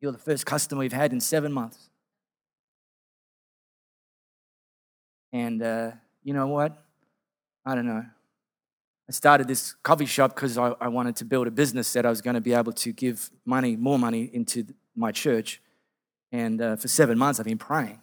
You're 0.00 0.12
the 0.12 0.18
first 0.18 0.44
customer 0.44 0.80
we've 0.80 0.92
had 0.92 1.12
in 1.12 1.20
seven 1.20 1.50
months." 1.50 1.88
And 5.32 5.62
uh, 5.62 5.92
you 6.22 6.34
know 6.34 6.46
what? 6.46 6.76
I 7.64 7.74
don't 7.74 7.86
know. 7.86 8.04
I 9.08 9.12
started 9.12 9.46
this 9.46 9.74
coffee 9.84 10.06
shop 10.06 10.34
because 10.34 10.58
I, 10.58 10.74
I, 10.80 10.88
wanted 10.88 11.14
to 11.16 11.24
build 11.24 11.46
a 11.46 11.50
business 11.52 11.92
that 11.92 12.04
I 12.04 12.10
was 12.10 12.20
going 12.20 12.34
to 12.34 12.40
be 12.40 12.52
able 12.52 12.72
to 12.72 12.92
give 12.92 13.30
money, 13.44 13.76
more 13.76 14.00
money, 14.00 14.28
into 14.32 14.66
my 14.96 15.12
church. 15.12 15.62
And 16.32 16.60
uh, 16.60 16.76
for 16.76 16.88
seven 16.88 17.16
months, 17.16 17.38
I've 17.38 17.46
been 17.46 17.56
praying. 17.56 18.00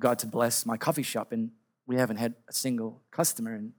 God 0.00 0.18
to 0.20 0.26
bless 0.26 0.66
my 0.66 0.76
coffee 0.76 1.04
shop, 1.04 1.30
and 1.30 1.52
we 1.86 1.96
haven't 1.96 2.16
had 2.16 2.34
a 2.48 2.52
single 2.52 3.00
customer. 3.12 3.54
And 3.54 3.72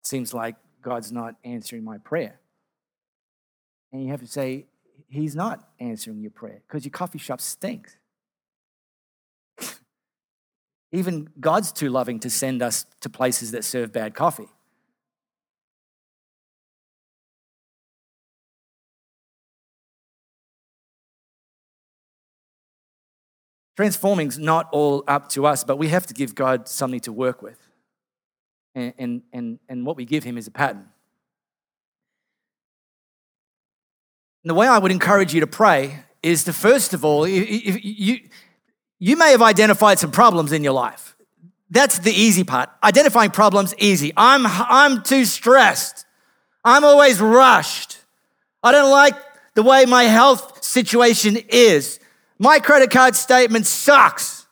it 0.00 0.06
seems 0.06 0.32
like 0.32 0.56
God's 0.80 1.12
not 1.12 1.34
answering 1.44 1.84
my 1.84 1.98
prayer. 1.98 2.40
And 3.92 4.02
you 4.02 4.10
have 4.10 4.20
to 4.20 4.26
say, 4.26 4.66
He's 5.08 5.36
not 5.36 5.68
answering 5.78 6.20
your 6.20 6.30
prayer 6.30 6.62
because 6.66 6.84
your 6.84 6.90
coffee 6.90 7.18
shop 7.18 7.40
stinks. 7.40 7.96
Even 10.90 11.28
God's 11.38 11.70
too 11.72 11.90
loving 11.90 12.18
to 12.20 12.30
send 12.30 12.62
us 12.62 12.86
to 13.00 13.10
places 13.10 13.50
that 13.50 13.64
serve 13.64 13.92
bad 13.92 14.14
coffee. 14.14 14.48
Transforming's 23.76 24.38
not 24.40 24.68
all 24.72 25.04
up 25.06 25.28
to 25.28 25.46
us, 25.46 25.62
but 25.62 25.76
we 25.76 25.86
have 25.88 26.04
to 26.06 26.14
give 26.14 26.34
God 26.34 26.66
something 26.66 26.98
to 27.00 27.12
work 27.12 27.42
with. 27.42 27.58
And, 28.74 28.92
and, 28.98 29.22
and, 29.32 29.58
and 29.68 29.86
what 29.86 29.96
we 29.96 30.04
give 30.04 30.24
Him 30.24 30.36
is 30.36 30.48
a 30.48 30.50
pattern. 30.50 30.88
And 34.42 34.50
the 34.50 34.54
way 34.54 34.66
I 34.66 34.78
would 34.78 34.90
encourage 34.90 35.32
you 35.32 35.40
to 35.40 35.46
pray 35.46 36.04
is 36.22 36.42
to, 36.44 36.52
first 36.52 36.92
of 36.92 37.04
all, 37.04 37.24
if 37.24 37.84
you, 37.84 38.20
you 38.98 39.16
may 39.16 39.30
have 39.30 39.42
identified 39.42 39.98
some 39.98 40.10
problems 40.10 40.52
in 40.52 40.64
your 40.64 40.72
life. 40.72 41.16
That's 41.70 41.98
the 41.98 42.12
easy 42.12 42.44
part. 42.44 42.70
Identifying 42.82 43.30
problems, 43.30 43.74
easy. 43.78 44.12
I'm, 44.16 44.44
I'm 44.46 45.02
too 45.02 45.24
stressed. 45.24 46.06
I'm 46.64 46.84
always 46.84 47.20
rushed. 47.20 47.98
I 48.62 48.72
don't 48.72 48.90
like 48.90 49.14
the 49.54 49.62
way 49.62 49.84
my 49.86 50.04
health 50.04 50.64
situation 50.64 51.36
is. 51.48 52.00
My 52.38 52.58
credit 52.58 52.90
card 52.90 53.14
statement 53.16 53.66
sucks. 53.66 54.46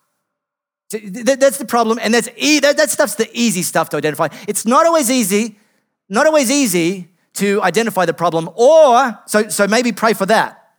That's 0.90 1.58
the 1.58 1.64
problem, 1.64 1.98
and 2.00 2.14
that's 2.14 2.28
e- 2.36 2.60
that, 2.60 2.90
stuff's 2.90 3.16
the 3.16 3.28
easy 3.32 3.62
stuff 3.62 3.88
to 3.90 3.96
identify. 3.96 4.28
It's 4.46 4.64
not 4.64 4.86
always 4.86 5.10
easy, 5.10 5.58
not 6.08 6.26
always 6.26 6.50
easy 6.50 7.08
to 7.34 7.60
identify 7.62 8.06
the 8.06 8.14
problem, 8.14 8.48
or 8.54 9.18
so 9.26 9.48
so 9.48 9.66
maybe 9.66 9.90
pray 9.90 10.12
for 10.12 10.26
that. 10.26 10.74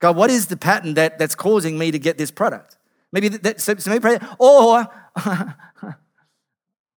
God, 0.00 0.16
what 0.16 0.30
is 0.30 0.48
the 0.48 0.56
pattern 0.56 0.94
that, 0.94 1.16
that's 1.18 1.36
causing 1.36 1.78
me 1.78 1.92
to 1.92 1.98
get 1.98 2.18
this 2.18 2.32
product? 2.32 2.76
Maybe 3.12 3.28
that, 3.28 3.60
so, 3.60 3.74
maybe 3.86 4.00
pray, 4.00 4.18
or, 4.38 4.86
or 5.84 5.96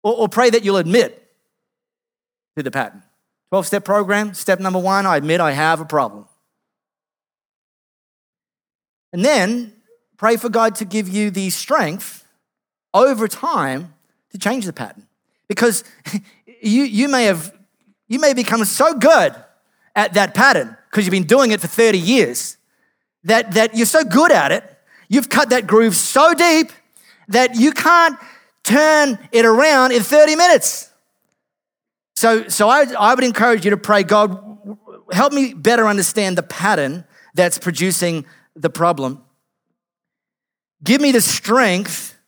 or 0.02 0.28
pray 0.28 0.50
that 0.50 0.64
you'll 0.64 0.76
admit 0.76 1.20
to 2.56 2.62
the 2.62 2.70
pattern. 2.70 3.02
12 3.50 3.66
step 3.66 3.84
program, 3.84 4.34
step 4.34 4.60
number 4.60 4.78
one, 4.78 5.06
I 5.06 5.16
admit 5.16 5.40
I 5.40 5.52
have 5.52 5.80
a 5.80 5.84
problem. 5.84 6.26
And 9.12 9.24
then 9.24 9.72
pray 10.16 10.36
for 10.36 10.48
God 10.48 10.74
to 10.76 10.84
give 10.84 11.08
you 11.08 11.30
the 11.30 11.50
strength 11.50 12.24
over 12.92 13.28
time 13.28 13.94
to 14.30 14.38
change 14.38 14.66
the 14.66 14.72
pattern. 14.72 15.06
Because 15.48 15.84
you, 16.62 16.82
you 16.82 17.08
may 17.08 17.24
have 17.24 17.52
you 18.08 18.18
may 18.20 18.34
become 18.34 18.64
so 18.64 18.94
good 18.94 19.34
at 19.96 20.14
that 20.14 20.34
pattern 20.34 20.76
because 20.90 21.04
you've 21.04 21.12
been 21.12 21.24
doing 21.24 21.50
it 21.50 21.60
for 21.60 21.66
30 21.66 21.98
years 21.98 22.56
that, 23.24 23.52
that 23.52 23.74
you're 23.74 23.86
so 23.86 24.04
good 24.04 24.30
at 24.30 24.52
it, 24.52 24.73
you've 25.14 25.28
cut 25.28 25.50
that 25.50 25.66
groove 25.66 25.94
so 25.94 26.34
deep 26.34 26.70
that 27.28 27.54
you 27.54 27.72
can't 27.72 28.18
turn 28.64 29.18
it 29.32 29.44
around 29.44 29.92
in 29.92 30.02
30 30.02 30.36
minutes. 30.36 30.90
So, 32.16 32.48
so 32.48 32.68
I, 32.68 32.86
I 32.98 33.14
would 33.14 33.24
encourage 33.24 33.64
you 33.64 33.70
to 33.70 33.76
pray, 33.76 34.02
God, 34.02 34.58
help 35.12 35.32
me 35.32 35.54
better 35.54 35.86
understand 35.86 36.36
the 36.36 36.42
pattern 36.42 37.04
that's 37.34 37.58
producing 37.58 38.26
the 38.54 38.70
problem. 38.70 39.22
Give 40.82 41.00
me 41.00 41.12
the 41.12 41.20
strength 41.20 42.18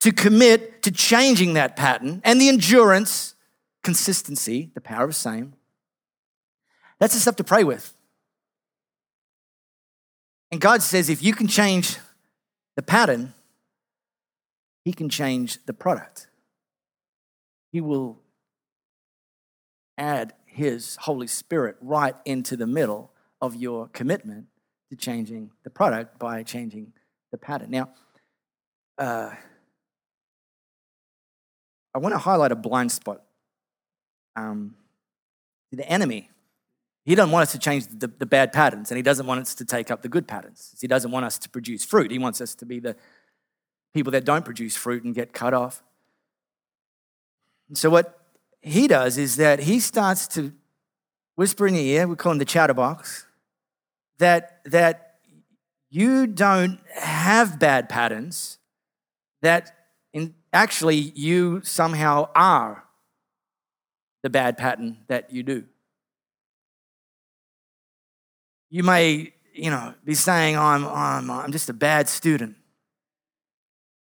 to 0.00 0.12
commit 0.12 0.82
to 0.82 0.90
changing 0.90 1.54
that 1.54 1.76
pattern 1.76 2.20
and 2.24 2.40
the 2.40 2.48
endurance, 2.48 3.34
consistency, 3.82 4.70
the 4.74 4.80
power 4.80 5.04
of 5.04 5.14
same. 5.14 5.54
That's 6.98 7.14
the 7.14 7.20
stuff 7.20 7.36
to 7.36 7.44
pray 7.44 7.64
with. 7.64 7.94
And 10.50 10.60
God 10.60 10.82
says 10.82 11.10
if 11.10 11.22
you 11.22 11.32
can 11.34 11.46
change 11.46 11.98
the 12.78 12.82
pattern, 12.82 13.34
He 14.84 14.92
can 14.92 15.08
change 15.08 15.58
the 15.66 15.72
product. 15.72 16.28
He 17.72 17.80
will 17.80 18.20
add 19.98 20.34
His 20.46 20.94
Holy 21.00 21.26
Spirit 21.26 21.74
right 21.80 22.14
into 22.24 22.56
the 22.56 22.68
middle 22.68 23.10
of 23.40 23.56
your 23.56 23.88
commitment 23.88 24.46
to 24.90 24.96
changing 24.96 25.50
the 25.64 25.70
product 25.70 26.20
by 26.20 26.44
changing 26.44 26.92
the 27.32 27.36
pattern. 27.36 27.72
Now, 27.72 27.90
uh, 28.96 29.32
I 31.92 31.98
want 31.98 32.14
to 32.14 32.18
highlight 32.18 32.52
a 32.52 32.56
blind 32.56 32.92
spot. 32.92 33.22
Um, 34.36 34.76
the 35.72 35.86
enemy, 35.90 36.30
he 37.08 37.14
doesn't 37.14 37.32
want 37.32 37.44
us 37.44 37.52
to 37.52 37.58
change 37.58 37.86
the, 37.86 38.06
the 38.06 38.26
bad 38.26 38.52
patterns, 38.52 38.90
and 38.90 38.96
he 38.96 39.02
doesn't 39.02 39.24
want 39.24 39.40
us 39.40 39.54
to 39.54 39.64
take 39.64 39.90
up 39.90 40.02
the 40.02 40.10
good 40.10 40.28
patterns. 40.28 40.76
He 40.78 40.86
doesn't 40.86 41.10
want 41.10 41.24
us 41.24 41.38
to 41.38 41.48
produce 41.48 41.82
fruit. 41.82 42.10
He 42.10 42.18
wants 42.18 42.38
us 42.42 42.54
to 42.56 42.66
be 42.66 42.80
the 42.80 42.96
people 43.94 44.12
that 44.12 44.26
don't 44.26 44.44
produce 44.44 44.76
fruit 44.76 45.04
and 45.04 45.14
get 45.14 45.32
cut 45.32 45.54
off. 45.54 45.82
so, 47.72 47.88
what 47.88 48.20
he 48.60 48.86
does 48.86 49.16
is 49.16 49.36
that 49.36 49.60
he 49.60 49.80
starts 49.80 50.28
to 50.28 50.52
whisper 51.34 51.66
in 51.66 51.76
your 51.76 51.84
ear, 51.84 52.06
we 52.06 52.14
call 52.14 52.32
him 52.32 52.38
the 52.38 52.44
chatterbox, 52.44 53.24
that, 54.18 54.60
that 54.66 55.14
you 55.88 56.26
don't 56.26 56.78
have 56.94 57.58
bad 57.58 57.88
patterns, 57.88 58.58
that 59.40 59.74
in, 60.12 60.34
actually 60.52 60.96
you 60.96 61.62
somehow 61.64 62.28
are 62.34 62.84
the 64.22 64.28
bad 64.28 64.58
pattern 64.58 64.98
that 65.06 65.32
you 65.32 65.42
do. 65.42 65.64
You 68.70 68.82
may, 68.82 69.32
you 69.54 69.70
know, 69.70 69.94
be 70.04 70.14
saying, 70.14 70.56
I'm, 70.56 70.86
I'm, 70.86 71.30
uh, 71.30 71.42
I'm 71.42 71.52
just 71.52 71.68
a 71.68 71.72
bad 71.72 72.08
student. 72.08 72.56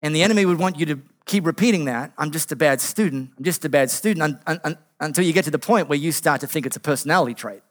And 0.02 0.14
the 0.14 0.22
enemy 0.22 0.44
would 0.44 0.58
want 0.58 0.78
you 0.78 0.86
to 0.86 1.00
keep 1.24 1.46
repeating 1.46 1.86
that. 1.86 2.12
I'm 2.18 2.30
just 2.30 2.52
a 2.52 2.56
bad 2.56 2.80
student. 2.80 3.32
I'm 3.36 3.44
just 3.44 3.64
a 3.64 3.68
bad 3.68 3.90
student 3.90 4.22
un, 4.22 4.40
un, 4.46 4.60
un, 4.64 4.78
until 5.00 5.24
you 5.24 5.32
get 5.32 5.44
to 5.44 5.50
the 5.50 5.58
point 5.58 5.88
where 5.88 5.98
you 5.98 6.12
start 6.12 6.40
to 6.40 6.46
think 6.46 6.66
it's 6.66 6.76
a 6.76 6.80
personality 6.80 7.34
trait. 7.34 7.62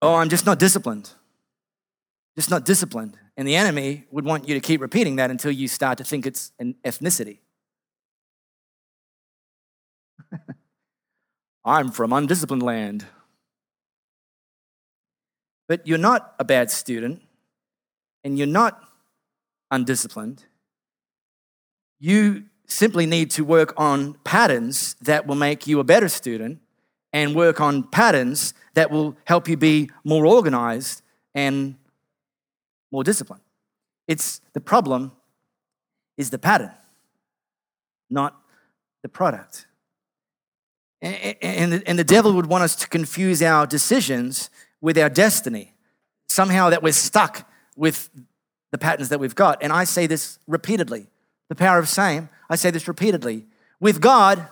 Oh, 0.00 0.16
I'm 0.16 0.28
just 0.28 0.46
not 0.46 0.58
disciplined. 0.58 1.10
Just 2.36 2.50
not 2.50 2.64
disciplined. 2.64 3.16
And 3.36 3.46
the 3.46 3.56
enemy 3.56 4.04
would 4.10 4.24
want 4.24 4.48
you 4.48 4.54
to 4.54 4.60
keep 4.60 4.80
repeating 4.80 5.16
that 5.16 5.30
until 5.30 5.52
you 5.52 5.68
start 5.68 5.98
to 5.98 6.04
think 6.04 6.26
it's 6.26 6.52
an 6.58 6.74
ethnicity. 6.84 7.38
I'm 11.64 11.90
from 11.90 12.12
undisciplined 12.12 12.62
land. 12.62 13.06
But 15.68 15.86
you're 15.86 15.98
not 15.98 16.34
a 16.38 16.44
bad 16.44 16.70
student 16.70 17.22
and 18.24 18.36
you're 18.36 18.46
not 18.46 18.82
undisciplined. 19.70 20.44
You 22.00 22.44
simply 22.66 23.06
need 23.06 23.30
to 23.32 23.44
work 23.44 23.74
on 23.76 24.14
patterns 24.24 24.94
that 25.02 25.26
will 25.26 25.36
make 25.36 25.66
you 25.66 25.78
a 25.80 25.84
better 25.84 26.08
student 26.08 26.60
and 27.12 27.34
work 27.34 27.60
on 27.60 27.84
patterns 27.84 28.54
that 28.74 28.90
will 28.90 29.16
help 29.24 29.48
you 29.48 29.56
be 29.56 29.90
more 30.04 30.26
organized 30.26 31.02
and 31.34 31.76
more 32.90 33.04
disciplined. 33.04 33.42
It's 34.08 34.40
the 34.52 34.60
problem 34.60 35.12
is 36.16 36.30
the 36.30 36.38
pattern, 36.38 36.72
not 38.10 38.36
the 39.02 39.08
product. 39.08 39.66
And, 41.02 41.82
and 41.84 41.98
the 41.98 42.04
devil 42.04 42.32
would 42.34 42.46
want 42.46 42.62
us 42.62 42.76
to 42.76 42.88
confuse 42.88 43.42
our 43.42 43.66
decisions 43.66 44.50
with 44.80 44.96
our 44.96 45.10
destiny. 45.10 45.74
Somehow 46.28 46.70
that 46.70 46.82
we're 46.82 46.92
stuck 46.92 47.50
with 47.76 48.08
the 48.70 48.78
patterns 48.78 49.08
that 49.08 49.18
we've 49.18 49.34
got. 49.34 49.62
And 49.62 49.72
I 49.72 49.84
say 49.84 50.06
this 50.06 50.38
repeatedly 50.46 51.08
the 51.48 51.56
power 51.56 51.78
of 51.78 51.86
same. 51.86 52.30
I 52.48 52.56
say 52.56 52.70
this 52.70 52.88
repeatedly. 52.88 53.44
With 53.78 54.00
God, 54.00 54.48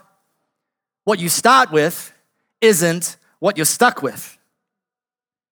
what 1.05 1.19
you 1.19 1.31
start 1.31 1.73
with 1.73 2.13
isn't 2.61 3.17
what 3.39 3.57
you're 3.57 3.65
stuck 3.65 4.03
with 4.03 4.37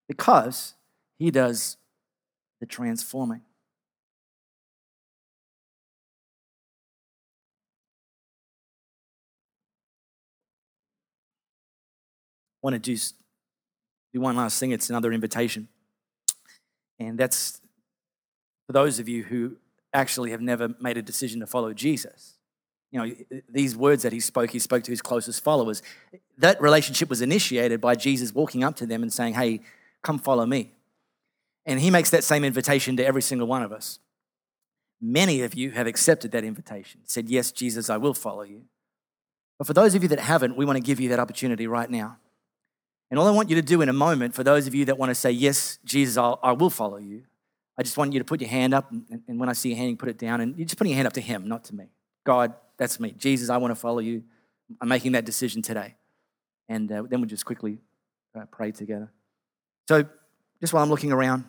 because 0.09 0.75
He 1.19 1.31
does 1.31 1.79
the 2.61 2.67
transforming. 2.67 3.41
Want 12.63 12.75
to 12.75 12.81
just 12.81 13.15
do 14.13 14.21
one 14.21 14.37
last 14.37 14.59
thing. 14.59 14.73
It's 14.73 14.91
another 14.91 15.13
invitation. 15.13 15.69
And 16.99 17.19
that's 17.19 17.61
for 18.67 18.73
those 18.73 18.99
of 18.99 19.09
you 19.09 19.23
who 19.25 19.57
actually 19.93 20.31
have 20.31 20.41
never 20.41 20.75
made 20.81 20.97
a 20.97 21.03
decision 21.03 21.41
to 21.41 21.47
follow 21.47 21.73
Jesus. 21.73 22.35
You 22.91 23.01
know, 23.01 23.41
these 23.49 23.77
words 23.77 24.03
that 24.03 24.13
he 24.13 24.21
spoke, 24.21 24.51
he 24.51 24.59
spoke 24.59 24.83
to 24.85 24.91
his 24.91 25.03
closest 25.03 25.45
followers. 25.45 25.83
That 26.39 26.61
relationship 26.61 27.11
was 27.11 27.21
initiated 27.21 27.81
by 27.81 27.95
Jesus 27.95 28.35
walking 28.35 28.65
up 28.65 28.77
to 28.77 28.87
them 28.87 29.03
and 29.03 29.13
saying, 29.13 29.35
Hey, 29.35 29.61
come 30.03 30.19
follow 30.19 30.47
me. 30.47 30.73
And 31.67 31.81
he 31.81 31.91
makes 31.91 32.11
that 32.11 32.25
same 32.25 32.45
invitation 32.45 32.97
to 32.97 33.05
every 33.05 33.21
single 33.23 33.47
one 33.47 33.63
of 33.63 33.73
us. 33.73 33.99
Many 35.01 35.43
of 35.43 35.55
you 35.55 35.71
have 35.73 35.87
accepted 35.87 36.33
that 36.33 36.45
invitation, 36.45 37.03
said, 37.05 37.29
Yes, 37.29 37.53
Jesus, 37.53 37.91
I 37.91 37.99
will 37.99 38.15
follow 38.15 38.43
you. 38.43 38.63
But 39.59 39.67
for 39.67 39.75
those 39.75 39.95
of 39.95 40.03
you 40.03 40.09
that 40.09 40.21
haven't, 40.21 40.57
we 40.57 40.65
want 40.65 40.77
to 40.77 40.83
give 40.83 41.01
you 41.01 41.11
that 41.11 41.19
opportunity 41.19 41.67
right 41.67 41.91
now. 41.91 42.17
And 43.11 43.19
all 43.19 43.27
I 43.27 43.31
want 43.31 43.49
you 43.49 43.57
to 43.57 43.63
do 43.63 43.81
in 43.81 43.89
a 43.89 43.93
moment, 43.93 44.35
for 44.35 44.45
those 44.45 44.67
of 44.67 44.75
you 44.75 44.85
that 44.87 44.99
want 44.99 45.11
to 45.11 45.15
say, 45.15 45.31
Yes, 45.31 45.79
Jesus, 45.85 46.17
I'll, 46.17 46.39
I 46.43 46.53
will 46.53 46.71
follow 46.71 46.99
you, 46.99 47.25
I 47.79 47.83
just 47.83 47.97
want 47.97 48.13
you 48.13 48.19
to 48.19 48.25
put 48.25 48.41
your 48.41 48.51
hand 48.51 48.75
up. 48.75 48.91
And, 48.91 49.23
and 49.29 49.39
when 49.39 49.49
I 49.49 49.53
see 49.53 49.69
your 49.69 49.79
hand, 49.79 49.91
you 49.91 49.97
put 49.97 50.09
it 50.09 50.19
down. 50.19 50.41
And 50.41 50.57
you're 50.59 50.67
just 50.67 50.77
putting 50.77 50.91
your 50.91 50.97
hand 50.97 51.07
up 51.07 51.13
to 51.15 51.21
Him, 51.21 51.47
not 51.47 51.65
to 51.65 51.75
me. 51.75 51.87
God, 52.25 52.53
that's 52.77 52.99
me. 52.99 53.13
Jesus, 53.17 53.49
I 53.49 53.57
want 53.57 53.71
to 53.71 53.77
follow 53.77 54.01
you. 54.01 54.25
I'm 54.81 54.89
making 54.89 55.13
that 55.13 55.25
decision 55.25 55.63
today. 55.63 55.95
And 56.69 56.91
uh, 56.91 57.03
then 57.09 57.21
we'll 57.21 57.29
just 57.29 57.47
quickly 57.47 57.79
uh, 58.39 58.47
pray 58.51 58.73
together. 58.73 59.11
So, 59.87 60.05
just 60.61 60.73
while 60.73 60.83
I'm 60.83 60.91
looking 60.91 61.13
around, 61.13 61.45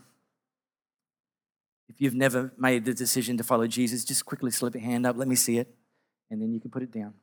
if 1.90 2.00
you've 2.00 2.14
never 2.14 2.54
made 2.58 2.86
the 2.86 2.94
decision 2.94 3.36
to 3.38 3.44
follow 3.44 3.66
Jesus, 3.66 4.06
just 4.06 4.24
quickly 4.24 4.52
slip 4.52 4.76
your 4.76 4.84
hand 4.84 5.08
up. 5.08 5.18
Let 5.18 5.28
me 5.28 5.36
see 5.36 5.58
it. 5.58 5.76
And 6.30 6.40
then 6.40 6.54
you 6.54 6.60
can 6.60 6.70
put 6.70 6.84
it 6.84 6.92
down. 6.92 7.16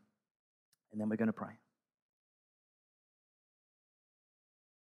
And 0.92 1.00
then 1.00 1.08
we're 1.08 1.16
going 1.16 1.28
to 1.28 1.32
pray. 1.32 1.52